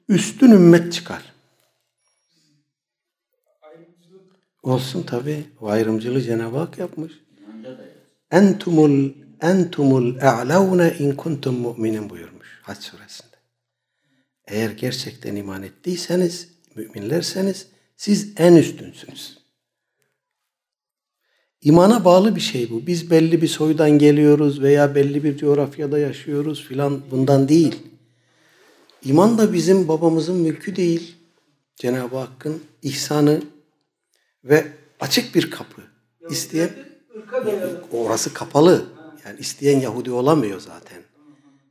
[0.08, 1.22] Üstün ümmet çıkar.
[3.62, 4.22] Ayrımcılık
[4.62, 5.44] Olsun tabi.
[5.60, 7.12] O ayrımcılığı Cenab-ı Hak yapmış.
[8.30, 9.10] Entumul
[9.42, 13.36] entumul a'launa in kuntum mu'minin buyurmuş Hac suresinde.
[14.46, 19.38] Eğer gerçekten iman ettiyseniz, müminlerseniz siz en üstünsünüz.
[21.62, 22.86] İmana bağlı bir şey bu.
[22.86, 27.76] Biz belli bir soydan geliyoruz veya belli bir coğrafyada yaşıyoruz filan bundan değil.
[29.04, 31.16] İman da bizim babamızın mülkü değil.
[31.76, 33.42] Cenab-ı Hakk'ın ihsanı
[34.44, 34.66] ve
[35.00, 35.82] açık bir kapı.
[36.30, 36.70] İsteyen
[37.92, 38.99] orası kapalı.
[39.24, 41.02] Yani isteyen Yahudi olamıyor zaten.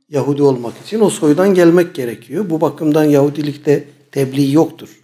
[0.08, 2.50] Yahudi olmak için o soydan gelmek gerekiyor.
[2.50, 5.02] Bu bakımdan Yahudilikte tebliğ yoktur.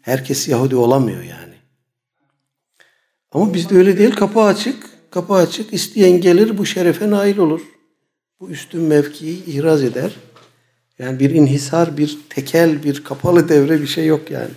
[0.00, 1.54] Herkes Yahudi olamıyor yani.
[3.32, 4.10] Ama bizde öyle değil.
[4.10, 4.90] Kapı açık.
[5.10, 5.72] Kapı açık.
[5.72, 7.60] İsteyen gelir bu şerefe nail olur.
[8.40, 10.16] Bu üstün mevkiyi ihraz eder.
[10.98, 14.50] Yani bir inhisar, bir tekel, bir kapalı devre bir şey yok yani.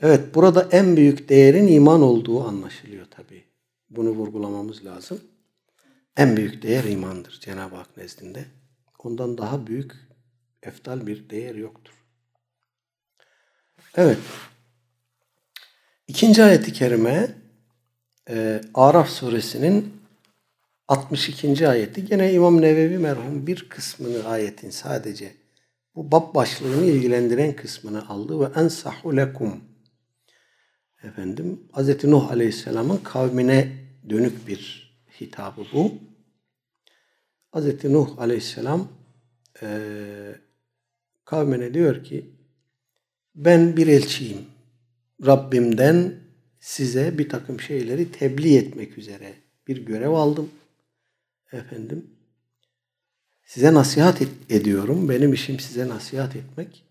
[0.00, 3.43] Evet, burada en büyük değerin iman olduğu anlaşılıyor tabii.
[3.96, 5.20] Bunu vurgulamamız lazım.
[6.16, 8.44] En büyük değer imandır Cenab-ı Hak nezdinde.
[8.98, 9.92] Ondan daha büyük,
[10.62, 11.94] eftal bir değer yoktur.
[13.96, 14.18] Evet.
[16.08, 17.34] İkinci ayeti kerime
[18.28, 19.94] e, Araf suresinin
[20.88, 21.68] 62.
[21.68, 22.04] ayeti.
[22.04, 25.34] Gene İmam Nevevi merhum bir kısmını ayetin sadece
[25.94, 29.64] bu bab başlığını ilgilendiren kısmını aldı ve ensahu lekum
[31.02, 32.04] efendim Hz.
[32.04, 35.94] Nuh Aleyhisselam'ın kavmine dönük bir hitabı bu.
[37.54, 37.84] Hz.
[37.84, 38.88] Nuh Aleyhisselam
[39.62, 40.40] eee
[41.24, 42.30] kavmine diyor ki
[43.34, 44.38] ben bir elçiyim.
[45.26, 46.14] Rabbimden
[46.60, 49.34] size bir takım şeyleri tebliğ etmek üzere
[49.68, 50.50] bir görev aldım.
[51.52, 52.06] Efendim
[53.44, 55.08] size nasihat et- ediyorum.
[55.08, 56.84] Benim işim size nasihat etmek.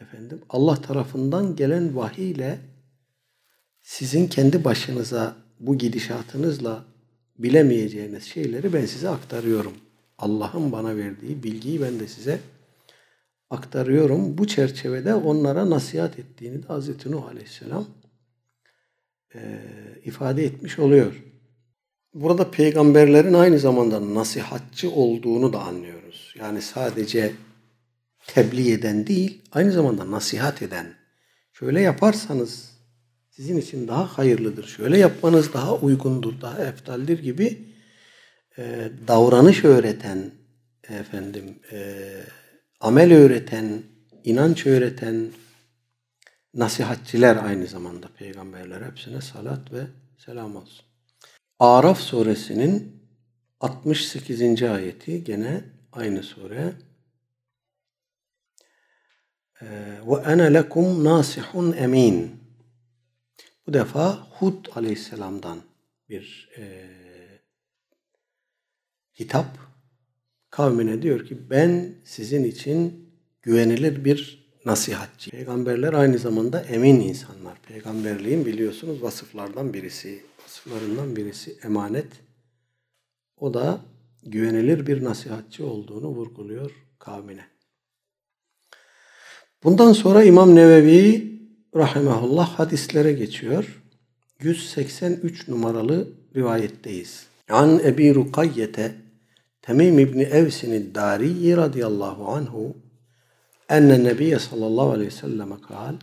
[0.00, 2.58] Efendim Allah tarafından gelen vahiy ile
[3.82, 6.84] sizin kendi başınıza bu gidişatınızla
[7.38, 9.72] bilemeyeceğiniz şeyleri ben size aktarıyorum.
[10.18, 12.40] Allah'ın bana verdiği bilgiyi ben de size
[13.50, 14.38] aktarıyorum.
[14.38, 17.06] Bu çerçevede onlara nasihat ettiğini de Hz.
[17.06, 17.86] Nuh Aleyhisselam
[19.34, 19.40] e,
[20.04, 21.22] ifade etmiş oluyor.
[22.14, 26.34] Burada peygamberlerin aynı zamanda nasihatçı olduğunu da anlıyoruz.
[26.38, 27.32] Yani sadece
[28.26, 30.94] tebliğ eden değil, aynı zamanda nasihat eden.
[31.52, 32.71] Şöyle yaparsanız
[33.42, 34.66] sizin için daha hayırlıdır.
[34.66, 37.68] Şöyle yapmanız daha uygundur, daha eftaldir gibi
[38.58, 40.30] e, davranış öğreten,
[40.88, 42.08] efendim, e,
[42.80, 43.82] amel öğreten,
[44.24, 45.30] inanç öğreten
[46.54, 49.82] nasihatçiler aynı zamanda peygamberler hepsine salat ve
[50.18, 50.84] selam olsun.
[51.58, 53.02] Araf suresinin
[53.60, 54.62] 68.
[54.62, 56.72] ayeti gene aynı sure.
[59.62, 59.66] Ee,
[60.06, 62.41] Ve ene lekum nasihun emin.
[63.66, 65.58] Bu defa Hud aleyhisselamdan
[66.08, 66.88] bir e,
[69.20, 69.46] hitap.
[70.50, 73.08] Kavmine diyor ki ben sizin için
[73.42, 75.30] güvenilir bir nasihatçi.
[75.30, 77.58] Peygamberler aynı zamanda emin insanlar.
[77.68, 82.08] Peygamberliğin biliyorsunuz vasıflardan birisi, vasıflarından birisi emanet.
[83.36, 83.80] O da
[84.22, 87.44] güvenilir bir nasihatçi olduğunu vurguluyor kavmine.
[89.64, 91.31] Bundan sonra İmam Nevevi
[91.76, 93.82] rahimahullah hadislere geçiyor.
[94.40, 97.26] 183 numaralı rivayetteyiz.
[97.50, 98.94] An Ebi Rukayyete
[99.62, 102.76] Temim İbni Evsin Dari radıyallahu anhu
[103.68, 105.94] enne Nebiye sallallahu aleyhi ve sellem kal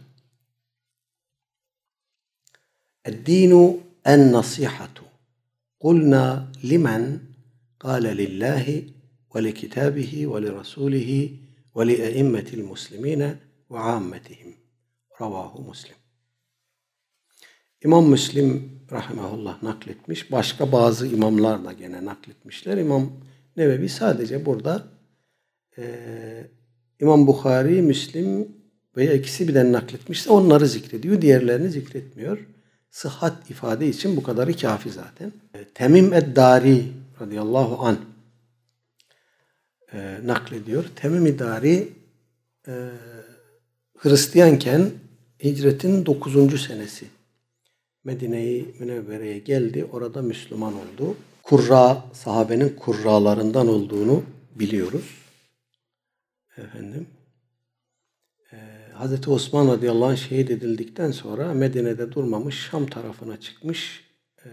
[3.08, 3.54] الدين
[4.08, 4.98] النصيحة
[5.80, 6.26] قلنا
[6.64, 7.20] لمن
[7.80, 8.84] قال لله
[9.34, 11.30] ولكتابه ولرسوله
[11.76, 13.22] ولأئمة المسلمين
[13.70, 14.59] وعامتهم
[15.22, 15.96] Ravahu Muslim.
[17.84, 20.32] İmam Müslim rahimahullah nakletmiş.
[20.32, 22.78] Başka bazı imamlar da gene nakletmişler.
[22.78, 23.12] İmam
[23.58, 24.88] Nevevi sadece burada
[25.78, 25.84] e,
[27.00, 28.48] İmam Bukhari, Müslim
[28.98, 31.22] veya ikisi birden nakletmişse onları zikrediyor.
[31.22, 32.48] Diğerlerini zikretmiyor.
[32.90, 35.32] Sıhhat ifade için bu kadarı kafi zaten.
[35.54, 36.86] E, Temim Eddari
[37.22, 37.98] radıyallahu anh
[39.94, 40.86] e, naklediyor.
[40.96, 41.94] Temim-i Dari
[42.68, 42.90] e,
[43.98, 44.92] Hristiyanken
[45.43, 46.62] hicretin 9.
[46.62, 47.06] senesi
[48.04, 49.86] Medine-i Münevvere'ye geldi.
[49.91, 51.15] Orada Müslüman oldu.
[51.43, 54.23] Kurra, sahabenin kurralarından olduğunu
[54.56, 55.06] biliyoruz.
[56.58, 57.08] Efendim.
[58.54, 58.58] Ee,
[58.93, 64.04] Hazreti Osman radıyallahu anh şehit edildikten sonra Medine'de durmamış Şam tarafına çıkmış
[64.45, 64.49] ee,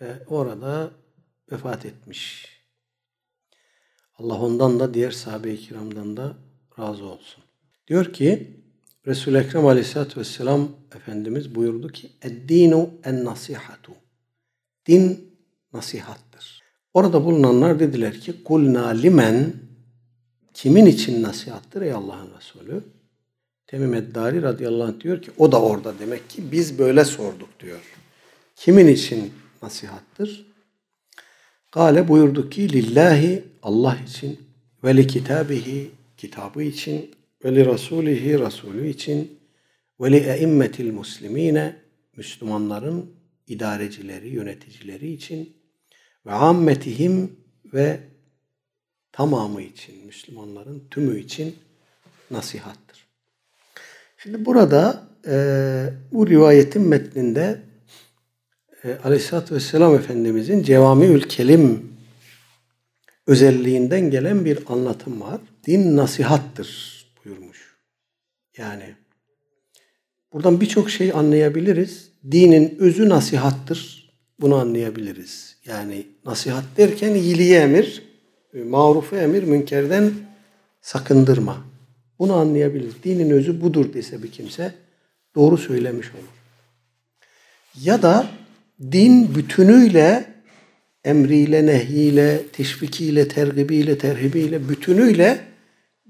[0.00, 0.90] ve orada
[1.52, 2.48] vefat etmiş.
[4.18, 6.36] Allah ondan da diğer sahabe-i kiramdan da
[6.78, 7.44] razı olsun.
[7.88, 8.55] Diyor ki
[9.06, 13.92] Resul-i Ekrem aleyhissalatü vesselam Efendimiz buyurdu ki Eddinu en nasihatu.
[14.86, 15.30] Din
[15.72, 16.62] nasihattır.
[16.94, 19.54] Orada bulunanlar dediler ki kulna limen
[20.54, 22.84] kimin için nasihattır ey Allah'ın Resulü?
[23.66, 27.80] Temim Eddari radıyallahu anh diyor ki o da orada demek ki biz böyle sorduk diyor.
[28.56, 30.46] Kimin için nasihattır?
[31.72, 34.40] Gale buyurdu ki lillahi Allah için
[34.84, 37.15] ve li kitabihi kitabı için
[37.46, 39.38] ve li rasulihi rasulü için
[40.00, 41.76] ve li eimmetil muslimine
[42.16, 43.10] Müslümanların
[43.46, 45.56] idarecileri, yöneticileri için
[46.26, 47.36] ve ammetihim
[47.72, 48.00] ve
[49.12, 51.56] tamamı için, Müslümanların tümü için
[52.30, 53.06] nasihattır.
[54.18, 55.36] Şimdi burada e,
[56.12, 57.62] bu rivayetin metninde
[58.84, 61.92] e, Aleyhisselatü Vesselam Efendimizin Cevamiül Kelim
[63.26, 65.40] özelliğinden gelen bir anlatım var.
[65.66, 67.05] Din nasihattır.
[68.58, 68.94] Yani
[70.32, 72.10] buradan birçok şey anlayabiliriz.
[72.30, 74.10] Dinin özü nasihattır.
[74.40, 75.56] Bunu anlayabiliriz.
[75.66, 78.02] Yani nasihat derken iyiliği emir,
[78.64, 80.12] marufu emir, münkerden
[80.80, 81.64] sakındırma.
[82.18, 82.94] Bunu anlayabiliriz.
[83.04, 84.74] Dinin özü budur dese bir kimse
[85.34, 86.36] doğru söylemiş olur.
[87.80, 88.26] Ya da
[88.92, 90.24] din bütünüyle
[91.04, 95.40] emriyle, nehyiyle, teşvikiyle, tergibiyle, terhibiyle, bütünüyle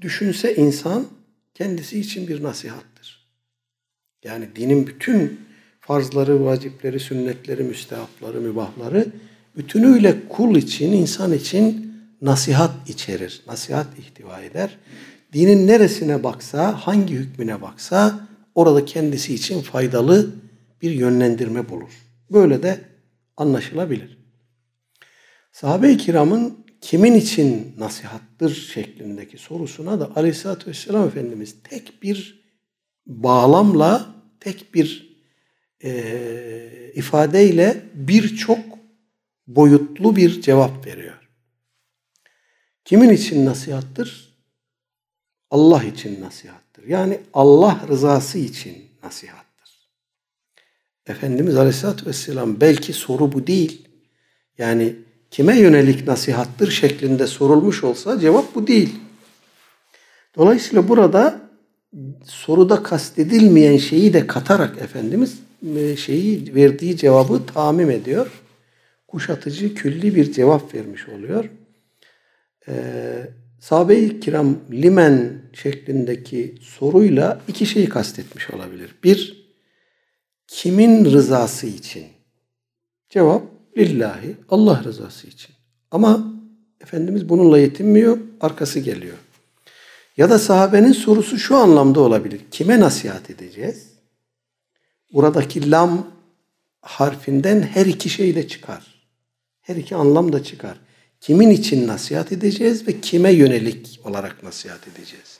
[0.01, 1.07] düşünse insan
[1.57, 3.27] kendisi için bir nasihattır.
[4.25, 5.41] Yani dinin bütün
[5.81, 9.07] farzları, vacipleri, sünnetleri, müstehapları, mübahları
[9.57, 11.93] bütünüyle kul için, insan için
[12.23, 13.43] nasihat içerir.
[13.47, 14.79] Nasihat ihtiva eder.
[15.33, 20.31] Dinin neresine baksa, hangi hükmüne baksa orada kendisi için faydalı
[20.83, 21.91] bir yönlendirme bulur.
[22.31, 22.81] Böyle de
[23.37, 24.19] anlaşılabilir.
[25.53, 32.45] Sahabe-i kiramın kimin için nasihattır şeklindeki sorusuna da Aleyhisselatü Vesselam Efendimiz tek bir
[33.07, 35.17] bağlamla, tek bir
[35.85, 38.59] e, ifadeyle birçok
[39.47, 41.29] boyutlu bir cevap veriyor.
[42.85, 44.37] Kimin için nasihattır?
[45.51, 46.85] Allah için nasihattır.
[46.85, 49.91] Yani Allah rızası için nasihattır.
[51.07, 53.89] Efendimiz Aleyhisselatü Vesselam belki soru bu değil.
[54.59, 58.95] Yani kime yönelik nasihattır şeklinde sorulmuş olsa cevap bu değil.
[60.37, 61.41] Dolayısıyla burada
[62.25, 65.39] soruda kastedilmeyen şeyi de katarak Efendimiz
[65.77, 68.43] e, şeyi verdiği cevabı tamim ediyor.
[69.09, 71.51] Kuşatıcı, külli bir cevap vermiş oluyor.
[72.69, 78.95] Ee, Sahabe-i kiram limen şeklindeki soruyla iki şeyi kastetmiş olabilir.
[79.05, 79.47] Bir,
[80.47, 82.07] kimin rızası için?
[83.09, 83.43] Cevap,
[83.77, 85.55] lillahi, Allah rızası için.
[85.91, 86.37] Ama
[86.81, 89.17] Efendimiz bununla yetinmiyor, arkası geliyor.
[90.17, 92.41] Ya da sahabenin sorusu şu anlamda olabilir.
[92.51, 93.87] Kime nasihat edeceğiz?
[95.13, 96.07] Buradaki lam
[96.81, 99.07] harfinden her iki şey de çıkar.
[99.63, 100.81] Her iki anlam da çıkar.
[101.21, 105.39] Kimin için nasihat edeceğiz ve kime yönelik olarak nasihat edeceğiz?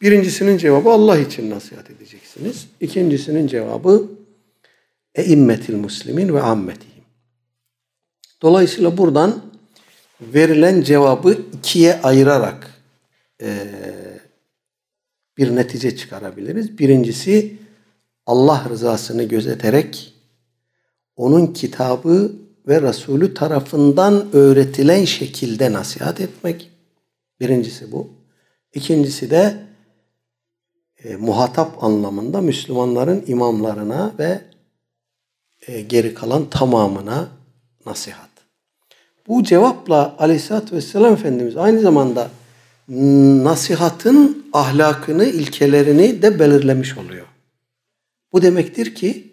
[0.00, 2.66] Birincisinin cevabı Allah için nasihat edeceksiniz.
[2.80, 4.10] İkincisinin cevabı
[5.14, 6.97] eimmetil muslimin ve ammetihim.
[8.42, 9.42] Dolayısıyla buradan
[10.20, 12.74] verilen cevabı ikiye ayırarak
[13.42, 13.66] e,
[15.38, 16.78] bir netice çıkarabiliriz.
[16.78, 17.56] Birincisi
[18.26, 20.14] Allah rızasını gözeterek
[21.16, 22.32] onun kitabı
[22.68, 26.70] ve Resulü tarafından öğretilen şekilde nasihat etmek.
[27.40, 28.10] Birincisi bu.
[28.74, 29.66] İkincisi de
[31.04, 34.40] e, muhatap anlamında Müslümanların imamlarına ve
[35.66, 37.28] e, geri kalan tamamına
[37.86, 38.27] nasihat.
[39.28, 42.30] Bu cevapla Aleyhisselatü Vesselam Efendimiz aynı zamanda
[43.44, 47.26] nasihatın ahlakını, ilkelerini de belirlemiş oluyor.
[48.32, 49.32] Bu demektir ki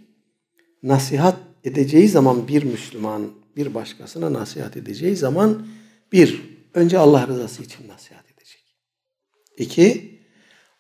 [0.84, 5.68] nasihat edeceği zaman bir Müslüman bir başkasına nasihat edeceği zaman
[6.12, 6.42] bir,
[6.74, 8.64] önce Allah rızası için nasihat edecek.
[9.58, 10.20] İki,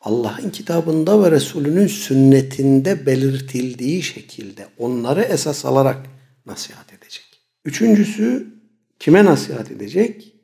[0.01, 6.05] Allah'ın kitabında ve Resulünün sünnetinde belirtildiği şekilde onları esas alarak
[6.45, 7.25] nasihat edecek.
[7.65, 8.55] Üçüncüsü
[8.99, 10.35] kime nasihat edecek?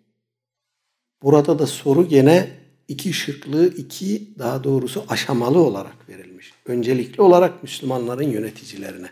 [1.22, 6.54] Burada da soru gene iki şıklı, iki daha doğrusu aşamalı olarak verilmiş.
[6.66, 9.12] Öncelikli olarak Müslümanların yöneticilerine.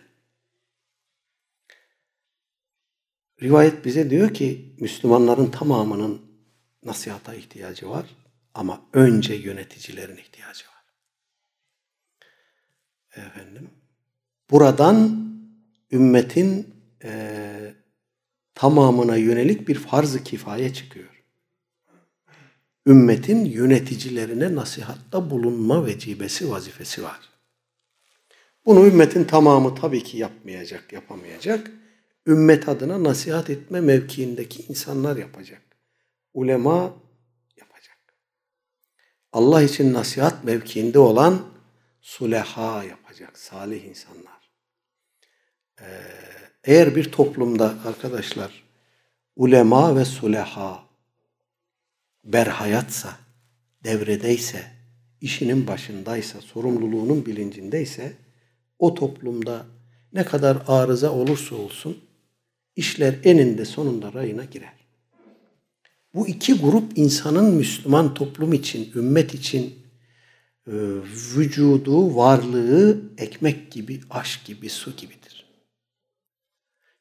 [3.41, 6.21] Rivayet bize diyor ki Müslümanların tamamının
[6.83, 8.05] nasihata ihtiyacı var
[8.53, 10.83] ama önce yöneticilerin ihtiyacı var.
[13.25, 13.69] Efendim,
[14.51, 15.27] buradan
[15.91, 17.68] ümmetin e,
[18.59, 21.23] tamamına yönelik bir farz-ı kifaye çıkıyor.
[22.87, 27.19] Ümmetin yöneticilerine nasihatta bulunma vecibesi, vazifesi var.
[28.65, 31.71] Bunu ümmetin tamamı tabii ki yapmayacak, yapamayacak.
[32.27, 35.61] Ümmet adına nasihat etme mevkiindeki insanlar yapacak.
[36.33, 36.93] Ulema
[37.57, 37.97] yapacak.
[39.33, 41.41] Allah için nasihat mevkiinde olan
[42.01, 44.51] suleha yapacak, salih insanlar.
[45.81, 48.63] Ee, eğer bir toplumda arkadaşlar
[49.35, 50.83] ulema ve suleha
[52.23, 53.09] berhayatsa,
[53.83, 54.63] devredeyse,
[55.21, 58.13] işinin başındaysa, sorumluluğunun bilincindeyse
[58.79, 59.65] o toplumda
[60.13, 61.97] ne kadar arıza olursa olsun
[62.75, 64.73] işler eninde sonunda rayına girer.
[66.13, 69.65] Bu iki grup insanın Müslüman toplum için, ümmet için
[70.67, 70.73] e,
[71.35, 75.38] vücudu, varlığı ekmek gibi, aş gibi, su gibidir.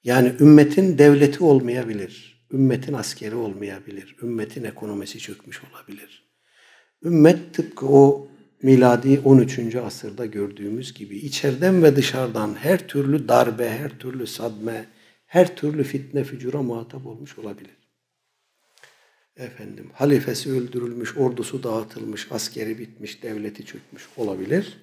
[0.09, 6.29] Yani ümmetin devleti olmayabilir, ümmetin askeri olmayabilir, ümmetin ekonomisi çökmüş olabilir.
[7.03, 8.29] Ümmet tıpkı o
[8.63, 9.75] miladi 13.
[9.75, 14.85] asırda gördüğümüz gibi içeriden ve dışarıdan her türlü darbe, her türlü sadme,
[15.27, 17.77] her türlü fitne fücura muhatap olmuş olabilir.
[19.37, 24.79] Efendim, halifesi öldürülmüş, ordusu dağıtılmış, askeri bitmiş, devleti çökmüş olabilir.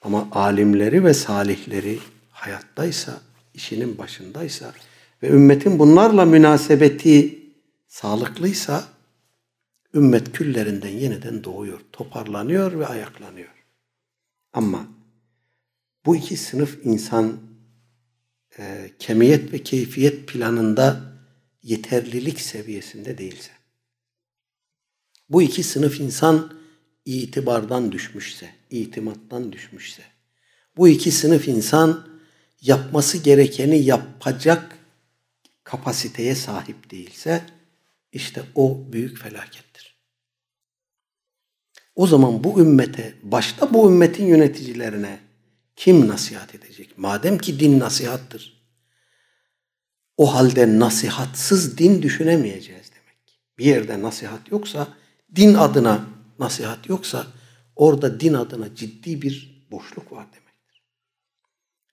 [0.00, 1.98] Ama alimleri ve salihleri
[2.30, 4.74] hayattaysa, işinin başındaysa
[5.22, 7.38] ve ümmetin bunlarla münasebeti
[7.88, 8.88] sağlıklıysa
[9.94, 13.64] ümmet küllerinden yeniden doğuyor, toparlanıyor ve ayaklanıyor.
[14.52, 14.88] Ama
[16.06, 17.40] bu iki sınıf insan
[18.58, 21.12] e, kemiyet ve keyfiyet planında
[21.62, 23.50] yeterlilik seviyesinde değilse,
[25.28, 26.58] bu iki sınıf insan
[27.04, 30.02] itibardan düşmüşse, itimattan düşmüşse,
[30.76, 32.11] bu iki sınıf insan
[32.62, 34.78] yapması gerekeni yapacak
[35.64, 37.44] kapasiteye sahip değilse,
[38.12, 39.96] işte o büyük felakettir.
[41.94, 45.20] O zaman bu ümmete, başta bu ümmetin yöneticilerine
[45.76, 46.98] kim nasihat edecek?
[46.98, 48.62] Madem ki din nasihattır.
[50.16, 53.40] O halde nasihatsız din düşünemeyeceğiz demek.
[53.58, 54.88] Bir yerde nasihat yoksa,
[55.34, 56.06] din adına
[56.38, 57.26] nasihat yoksa,
[57.76, 60.41] orada din adına ciddi bir boşluk var demektir.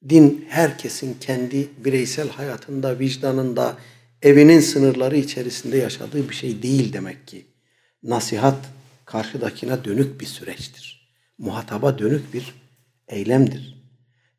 [0.10, 3.78] Din herkesin kendi bireysel hayatında, vicdanında,
[4.22, 7.46] evinin sınırları içerisinde yaşadığı bir şey değil demek ki.
[8.04, 8.58] Nasihat
[9.06, 11.14] karşıdakine dönük bir süreçtir.
[11.38, 12.56] Muhataba dönük bir
[13.08, 13.80] eylemdir.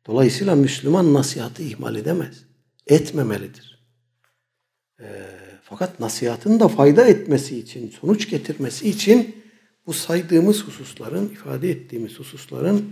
[0.07, 2.43] Dolayısıyla Müslüman nasihatı ihmal edemez.
[2.87, 3.85] Etmemelidir.
[4.99, 5.05] E,
[5.63, 9.35] fakat nasihatın da fayda etmesi için, sonuç getirmesi için
[9.87, 12.85] bu saydığımız hususların, ifade ettiğimiz hususların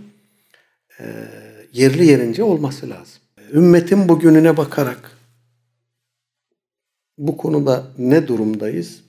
[1.72, 3.22] yerli yerince olması lazım.
[3.52, 5.18] Ümmetin bugününe bakarak
[7.18, 9.00] bu konuda ne durumdayız?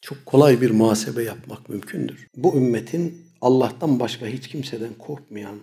[0.00, 2.28] Çok kolay bir muhasebe yapmak mümkündür.
[2.36, 5.60] Bu ümmetin Allah'tan başka hiç kimseden korkmayan,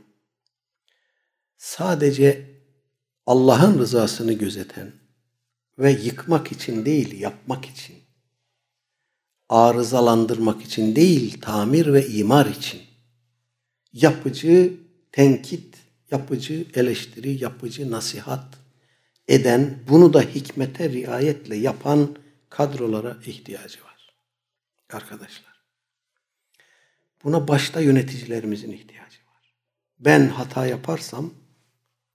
[1.58, 2.46] sadece
[3.26, 4.92] Allah'ın rızasını gözeten
[5.80, 7.96] ve yıkmak için değil, yapmak için,
[9.50, 12.82] arızalandırmak için değil, tamir ve imar için,
[13.96, 14.74] yapıcı
[15.12, 15.78] tenkit,
[16.12, 18.58] yapıcı eleştiri, yapıcı nasihat
[19.28, 22.16] eden, bunu da hikmete riayetle yapan
[22.50, 24.16] kadrolara ihtiyacı var.
[24.94, 25.56] Arkadaşlar.
[27.24, 29.54] Buna başta yöneticilerimizin ihtiyacı var.
[30.00, 31.34] Ben hata yaparsam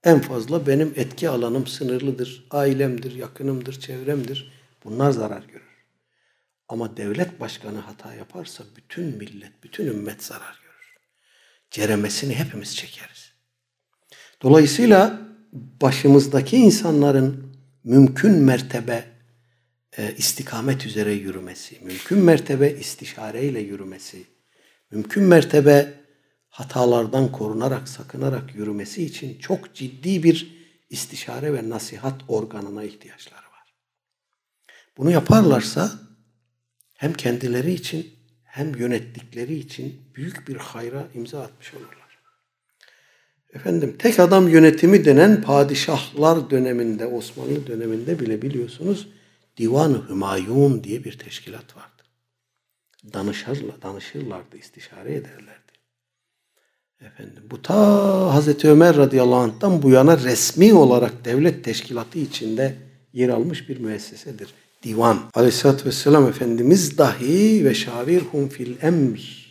[0.03, 2.47] en fazla benim etki alanım sınırlıdır.
[2.51, 4.51] Ailemdir, yakınımdır, çevremdir.
[4.83, 5.85] Bunlar zarar görür.
[6.67, 10.60] Ama devlet başkanı hata yaparsa bütün millet, bütün ümmet zarar görür.
[11.71, 13.31] Ceremesini hepimiz çekeriz.
[14.41, 15.21] Dolayısıyla
[15.81, 19.05] başımızdaki insanların mümkün mertebe
[19.97, 24.23] e, istikamet üzere yürümesi, mümkün mertebe istişareyle yürümesi,
[24.91, 25.93] mümkün mertebe
[26.49, 33.73] hatalardan korunarak, sakınarak yürümesi için çok ciddi bir istişare ve nasihat organına ihtiyaçları var.
[34.97, 35.91] Bunu yaparlarsa
[36.93, 38.20] hem kendileri için
[38.51, 42.19] hem yönettikleri için büyük bir hayra imza atmış olurlar.
[43.53, 49.07] Efendim tek adam yönetimi denen padişahlar döneminde, Osmanlı döneminde bile biliyorsunuz
[49.57, 52.03] Divan-ı Hümayun diye bir teşkilat vardı.
[53.13, 55.71] Danışırlar, danışırlardı, istişare ederlerdi.
[57.01, 57.75] Efendim, bu ta
[58.33, 62.75] Hazreti Ömer radıyallahu anh'tan bu yana resmi olarak devlet teşkilatı içinde
[63.13, 64.53] yer almış bir müessesedir.
[64.83, 65.29] Divan.
[65.33, 69.41] Aleyhisselatü Vesselam Efendimiz dahi ve şavirhum fil emr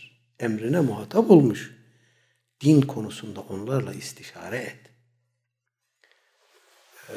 [0.41, 1.77] emrine muhatap olmuş.
[2.61, 4.79] Din konusunda onlarla istişare et.
[7.09, 7.15] Ee,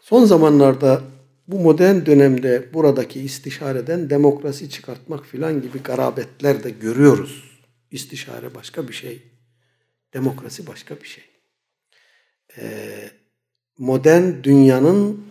[0.00, 1.02] son zamanlarda
[1.48, 7.60] bu modern dönemde buradaki istişareden demokrasi çıkartmak filan gibi garabetler de görüyoruz.
[7.90, 9.22] İstişare başka bir şey.
[10.14, 11.24] Demokrasi başka bir şey.
[12.58, 13.10] Ee,
[13.78, 15.29] modern dünyanın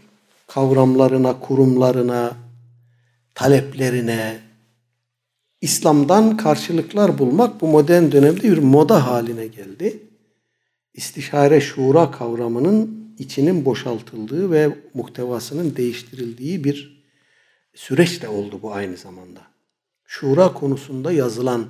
[0.50, 2.38] kavramlarına, kurumlarına,
[3.36, 4.40] taleplerine,
[5.62, 10.04] İslam'dan karşılıklar bulmak bu modern dönemde bir moda haline geldi.
[10.94, 17.06] İstişare şura kavramının içinin boşaltıldığı ve muhtevasının değiştirildiği bir
[17.74, 19.42] süreç de oldu bu aynı zamanda.
[20.06, 21.68] Şura konusunda yazılan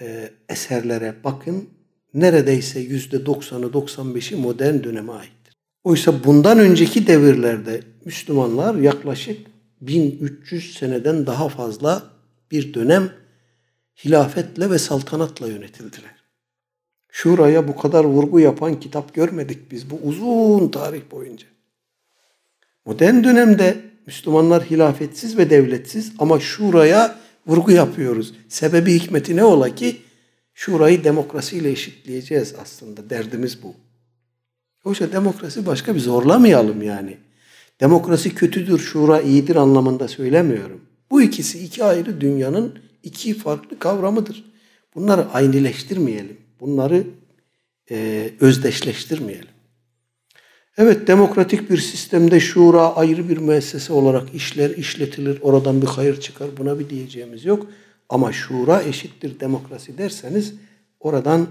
[0.00, 1.68] e, eserlere bakın
[2.14, 5.39] neredeyse yüzde doksanı 95'i modern döneme aittir.
[5.84, 9.46] Oysa bundan önceki devirlerde Müslümanlar yaklaşık
[9.80, 12.02] 1300 seneden daha fazla
[12.50, 13.12] bir dönem
[14.04, 16.20] hilafetle ve saltanatla yönetildiler.
[17.08, 21.46] Şuraya bu kadar vurgu yapan kitap görmedik biz bu uzun tarih boyunca.
[22.84, 23.76] Modern dönemde
[24.06, 28.34] Müslümanlar hilafetsiz ve devletsiz ama şuraya vurgu yapıyoruz.
[28.48, 29.96] Sebebi hikmeti ne ola ki
[30.54, 33.10] şurayı demokrasiyle eşitleyeceğiz aslında.
[33.10, 33.74] Derdimiz bu.
[34.84, 37.16] Oysa demokrasi başka bir zorlamayalım yani.
[37.80, 40.80] Demokrasi kötüdür, şura iyidir anlamında söylemiyorum.
[41.10, 44.44] Bu ikisi iki ayrı dünyanın iki farklı kavramıdır.
[44.94, 46.36] Bunları aynileştirmeyelim.
[46.60, 47.04] Bunları
[47.90, 49.48] e, özdeşleştirmeyelim.
[50.76, 55.38] Evet demokratik bir sistemde şura ayrı bir müessese olarak işler işletilir.
[55.42, 56.48] Oradan bir hayır çıkar.
[56.58, 57.66] Buna bir diyeceğimiz yok.
[58.08, 60.54] Ama şura eşittir demokrasi derseniz
[61.00, 61.46] oradan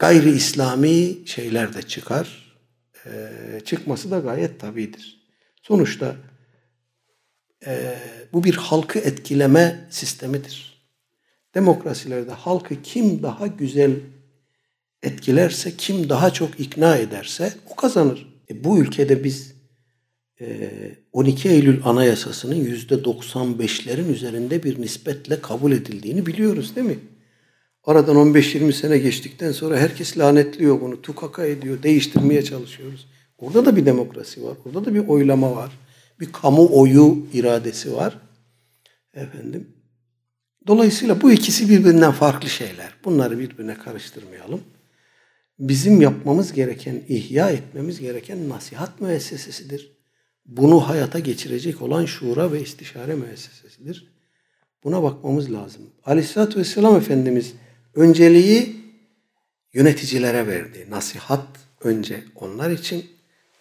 [0.00, 2.56] gayri İslami şeyler de çıkar.
[3.06, 3.30] Ee,
[3.64, 5.20] çıkması da gayet tabidir.
[5.62, 6.16] Sonuçta
[7.66, 7.98] e,
[8.32, 10.82] bu bir halkı etkileme sistemidir.
[11.54, 13.92] Demokrasilerde halkı kim daha güzel
[15.02, 18.40] etkilerse, kim daha çok ikna ederse o kazanır.
[18.50, 19.54] E, bu ülkede biz
[20.40, 20.70] e,
[21.12, 26.98] 12 Eylül Anayasası'nın %95'lerin üzerinde bir nispetle kabul edildiğini biliyoruz değil mi?
[27.84, 33.06] Aradan 15-20 sene geçtikten sonra herkes lanetliyor bunu, tukaka ediyor, değiştirmeye çalışıyoruz.
[33.38, 35.70] Orada da bir demokrasi var, orada da bir oylama var
[36.20, 38.18] bir kamu oyu iradesi var.
[39.14, 39.68] Efendim.
[40.66, 42.94] Dolayısıyla bu ikisi birbirinden farklı şeyler.
[43.04, 44.60] Bunları birbirine karıştırmayalım.
[45.58, 50.00] Bizim yapmamız gereken, ihya etmemiz gereken nasihat müessesesidir.
[50.46, 54.12] Bunu hayata geçirecek olan şura ve istişare müessesesidir.
[54.84, 55.82] Buna bakmamız lazım.
[56.04, 57.52] Aleyhisselatü Vesselam Efendimiz
[57.94, 58.76] önceliği
[59.72, 60.86] yöneticilere verdi.
[60.90, 61.46] Nasihat
[61.80, 63.06] önce onlar için,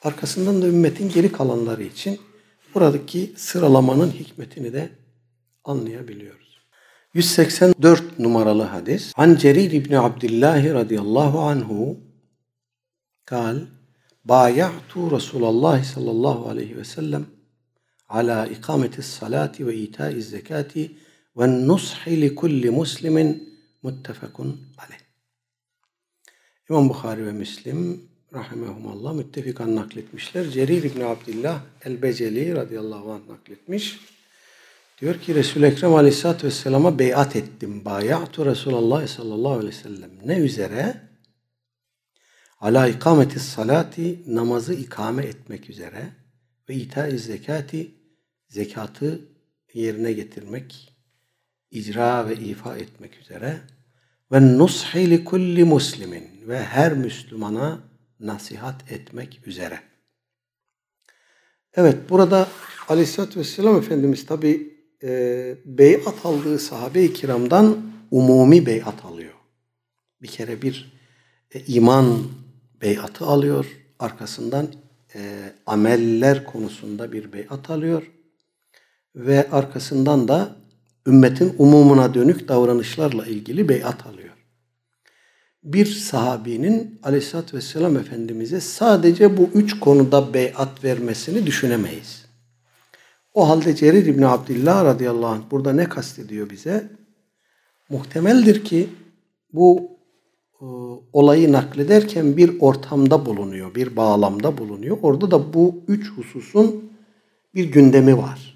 [0.04, 2.20] arkasından da ümmetin geri kalanları için
[2.76, 4.90] buradaki sıralamanın hikmetini de
[5.64, 6.60] anlayabiliyoruz.
[7.14, 9.14] 184 numaralı hadis.
[9.16, 11.98] An Cerir İbni Abdillah radıyallahu anhu
[13.26, 13.58] kal
[14.26, 17.26] Baya'tu Resulallah sallallahu aleyhi ve sellem
[18.10, 20.92] ala ikameti salati ve itaiz zekati
[21.38, 23.49] ve nushi li kulli muslimin
[23.84, 25.00] muttefakun aleyh.
[26.70, 30.50] İmam Bukhari ve Müslim rahimehumallah müttefikan nakletmişler.
[30.50, 34.00] Cerir İbni Abdillah el-Beceli radıyallahu anh nakletmiş.
[35.02, 37.86] Diyor ki Resul-i Ekrem aleyhissalatü vesselama beyat ettim.
[37.86, 40.12] Bayatu Resulallah sallallahu aleyhi ve sellem.
[40.26, 41.10] Ne üzere?
[42.60, 46.12] Ala ikametis salati namazı ikame etmek üzere
[46.70, 47.92] ve ita zekati
[48.48, 49.22] zekatı
[49.74, 50.94] yerine getirmek,
[51.72, 53.58] icra ve ifa etmek üzere
[54.32, 57.80] ve nushi li kulli muslimin ve her Müslümana
[58.20, 59.80] nasihat etmek üzere.
[61.74, 62.48] Evet burada
[62.88, 69.34] Aleyhisselatü Vesselam Efendimiz tabi e, beyat aldığı sahabe-i kiramdan umumi beyat alıyor.
[70.22, 71.00] Bir kere bir
[71.52, 72.24] e, iman
[72.82, 73.66] beyatı alıyor.
[74.00, 74.68] Arkasından
[75.16, 75.20] e,
[75.66, 78.12] ameller konusunda bir beyat alıyor.
[79.16, 80.56] Ve arkasından da
[81.10, 84.30] ümmetin umumuna dönük davranışlarla ilgili beyat alıyor
[85.64, 92.26] bir sahabinin aleyhissalatü vesselam Efendimiz'e sadece bu üç konuda beyat vermesini düşünemeyiz.
[93.34, 96.90] O halde Cerir İbni Abdillah radıyallahu anh burada ne kastediyor bize?
[97.90, 98.90] Muhtemeldir ki
[99.54, 99.92] bu
[100.62, 100.66] e,
[101.14, 104.98] olayı naklederken bir ortamda bulunuyor, bir bağlamda bulunuyor.
[105.02, 106.92] Orada da bu üç hususun
[107.56, 108.49] bir gündemi var.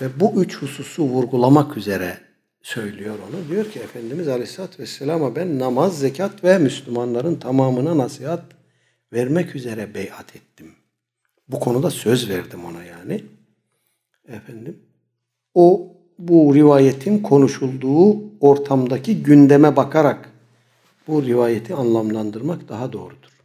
[0.00, 2.18] Ve bu üç hususu vurgulamak üzere
[2.62, 3.48] söylüyor onu.
[3.48, 8.44] Diyor ki Efendimiz Aleyhisselatü Vesselam'a ben namaz, zekat ve Müslümanların tamamına nasihat
[9.12, 10.72] vermek üzere beyat ettim.
[11.48, 13.24] Bu konuda söz verdim ona yani.
[14.28, 14.78] Efendim.
[15.54, 20.30] O bu rivayetin konuşulduğu ortamdaki gündeme bakarak
[21.08, 23.40] bu rivayeti anlamlandırmak daha doğrudur.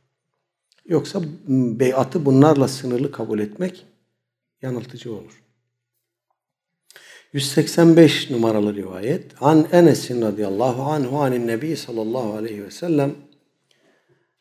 [0.85, 3.85] Yoksa beyatı bunlarla sınırlı kabul etmek
[4.61, 5.40] yanıltıcı olur.
[7.33, 9.23] 185 numaralı rivayet.
[9.41, 13.15] An Enes'in radıyallahu anhu anin nebi sallallahu aleyhi ve sellem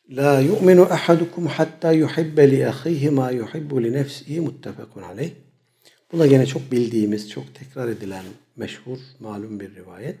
[0.09, 5.31] La yu'minu ahadukum hatta yuhibbe li ahihi ma yuhibbu li nefsihi muttefakun aleyh.
[6.11, 8.23] Bu da gene çok bildiğimiz, çok tekrar edilen
[8.55, 10.17] meşhur, malum bir rivayet.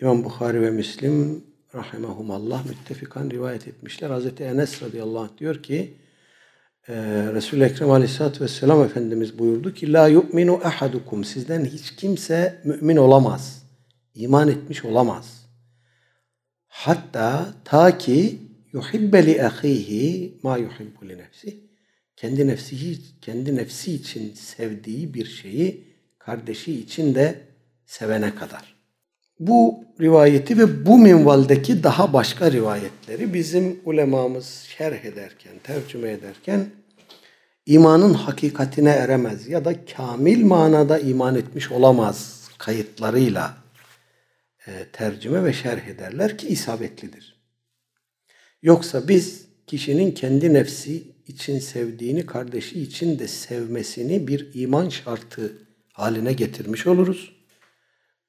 [0.00, 1.44] İmam Bukhari ve Müslim
[1.74, 4.10] rahimahumallah müttefikan rivayet etmişler.
[4.10, 5.94] Hazreti Enes radıyallahu anh diyor ki
[6.88, 6.94] e,
[7.34, 13.62] Resul-i Ekrem aleyhissalatü vesselam Efendimiz buyurdu ki La yu'minu ahadukum sizden hiç kimse mümin olamaz.
[14.14, 15.46] iman etmiş olamaz.
[16.66, 18.38] Hatta ta ki
[18.72, 21.68] yuhibbe li ahihi ma yuhibbu li nefsi.
[22.16, 25.84] Kendi nefsi kendi nefsi için sevdiği bir şeyi
[26.18, 27.40] kardeşi için de
[27.86, 28.77] sevene kadar.
[29.40, 36.66] Bu rivayeti ve bu minvaldeki daha başka rivayetleri bizim ulemamız şerh ederken, tercüme ederken
[37.66, 43.56] imanın hakikatine eremez ya da kamil manada iman etmiş olamaz kayıtlarıyla
[44.66, 47.38] e, tercüme ve şerh ederler ki isabetlidir.
[48.62, 55.52] Yoksa biz kişinin kendi nefsi için sevdiğini kardeşi için de sevmesini bir iman şartı
[55.92, 57.32] haline getirmiş oluruz.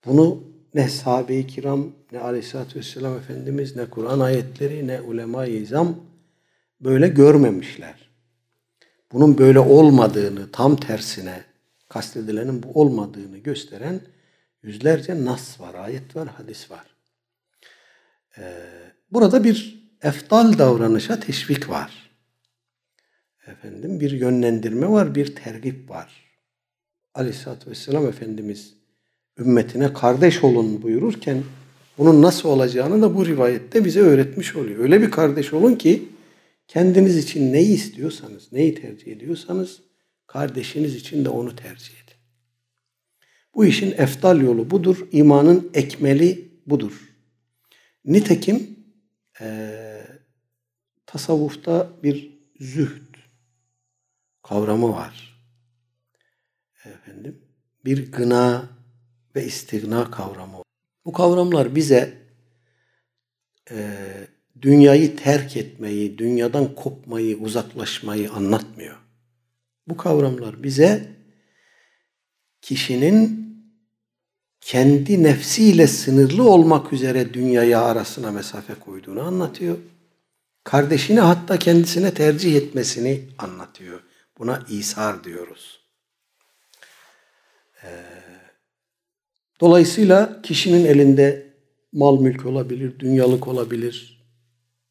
[0.05, 0.43] Bunu
[0.73, 5.95] ne sahabe-i kiram, ne aleyhissalatü vesselam Efendimiz, ne Kur'an ayetleri, ne ulema-i izam
[6.81, 8.09] böyle görmemişler.
[9.11, 11.43] Bunun böyle olmadığını, tam tersine
[11.89, 14.01] kastedilenin bu olmadığını gösteren
[14.63, 16.85] yüzlerce nas var, ayet var, hadis var.
[18.37, 18.53] Ee,
[19.11, 22.11] burada bir eftal davranışa teşvik var.
[23.47, 26.25] Efendim bir yönlendirme var, bir tergip var.
[27.13, 28.78] Aleyhisselatü Vesselam Efendimiz
[29.39, 31.43] ümmetine kardeş olun buyururken
[31.97, 34.79] bunun nasıl olacağını da bu rivayette bize öğretmiş oluyor.
[34.79, 36.09] Öyle bir kardeş olun ki
[36.67, 39.81] kendiniz için neyi istiyorsanız, neyi tercih ediyorsanız
[40.27, 42.09] kardeşiniz için de onu tercih edin.
[43.55, 45.07] Bu işin eftal yolu budur.
[45.11, 47.09] İmanın ekmeli budur.
[48.05, 48.69] Nitekim
[49.41, 49.71] e,
[51.05, 53.15] tasavvufta bir zühd
[54.43, 55.39] kavramı var.
[56.85, 57.41] Efendim,
[57.85, 58.78] bir gına
[59.35, 60.63] ve istigna kavramı.
[61.05, 62.17] Bu kavramlar bize
[63.71, 63.97] e,
[64.61, 68.97] dünyayı terk etmeyi, dünyadan kopmayı, uzaklaşmayı anlatmıyor.
[69.87, 71.07] Bu kavramlar bize
[72.61, 73.49] kişinin
[74.61, 79.77] kendi nefsiyle sınırlı olmak üzere dünyaya arasına mesafe koyduğunu anlatıyor.
[80.63, 84.03] Kardeşini hatta kendisine tercih etmesini anlatıyor.
[84.37, 85.79] Buna isar diyoruz.
[87.83, 88.18] Ee,
[89.59, 91.53] dolayısıyla kişinin elinde
[91.93, 94.25] mal mülk olabilir, dünyalık olabilir.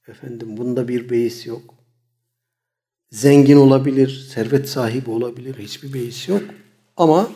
[0.09, 1.75] Efendim bunda bir beis yok.
[3.11, 5.59] Zengin olabilir, servet sahibi olabilir.
[5.59, 6.43] Hiçbir beis yok.
[6.97, 7.31] Ama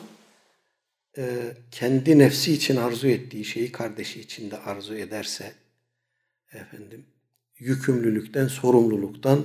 [1.18, 5.53] e, kendi nefsi için arzu ettiği şeyi kardeşi için de arzu ederse
[6.53, 7.05] efendim
[7.59, 9.45] yükümlülükten, sorumluluktan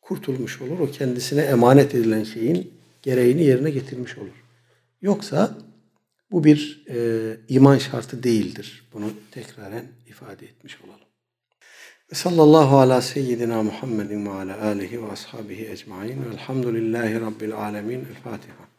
[0.00, 0.78] kurtulmuş olur.
[0.78, 4.44] O kendisine emanet edilen şeyin gereğini yerine getirmiş olur.
[5.02, 5.58] Yoksa
[6.34, 8.88] bu bir e, iman şartı değildir.
[8.92, 11.00] Bunu tekraren ifade etmiş olalım.
[12.12, 16.24] Ve sallallahu ala seyyidina Muhammedin ve ala alihi ve ashabihi ecmain.
[16.30, 17.98] Velhamdülillahi Rabbil alemin.
[17.98, 18.73] El Fatiha.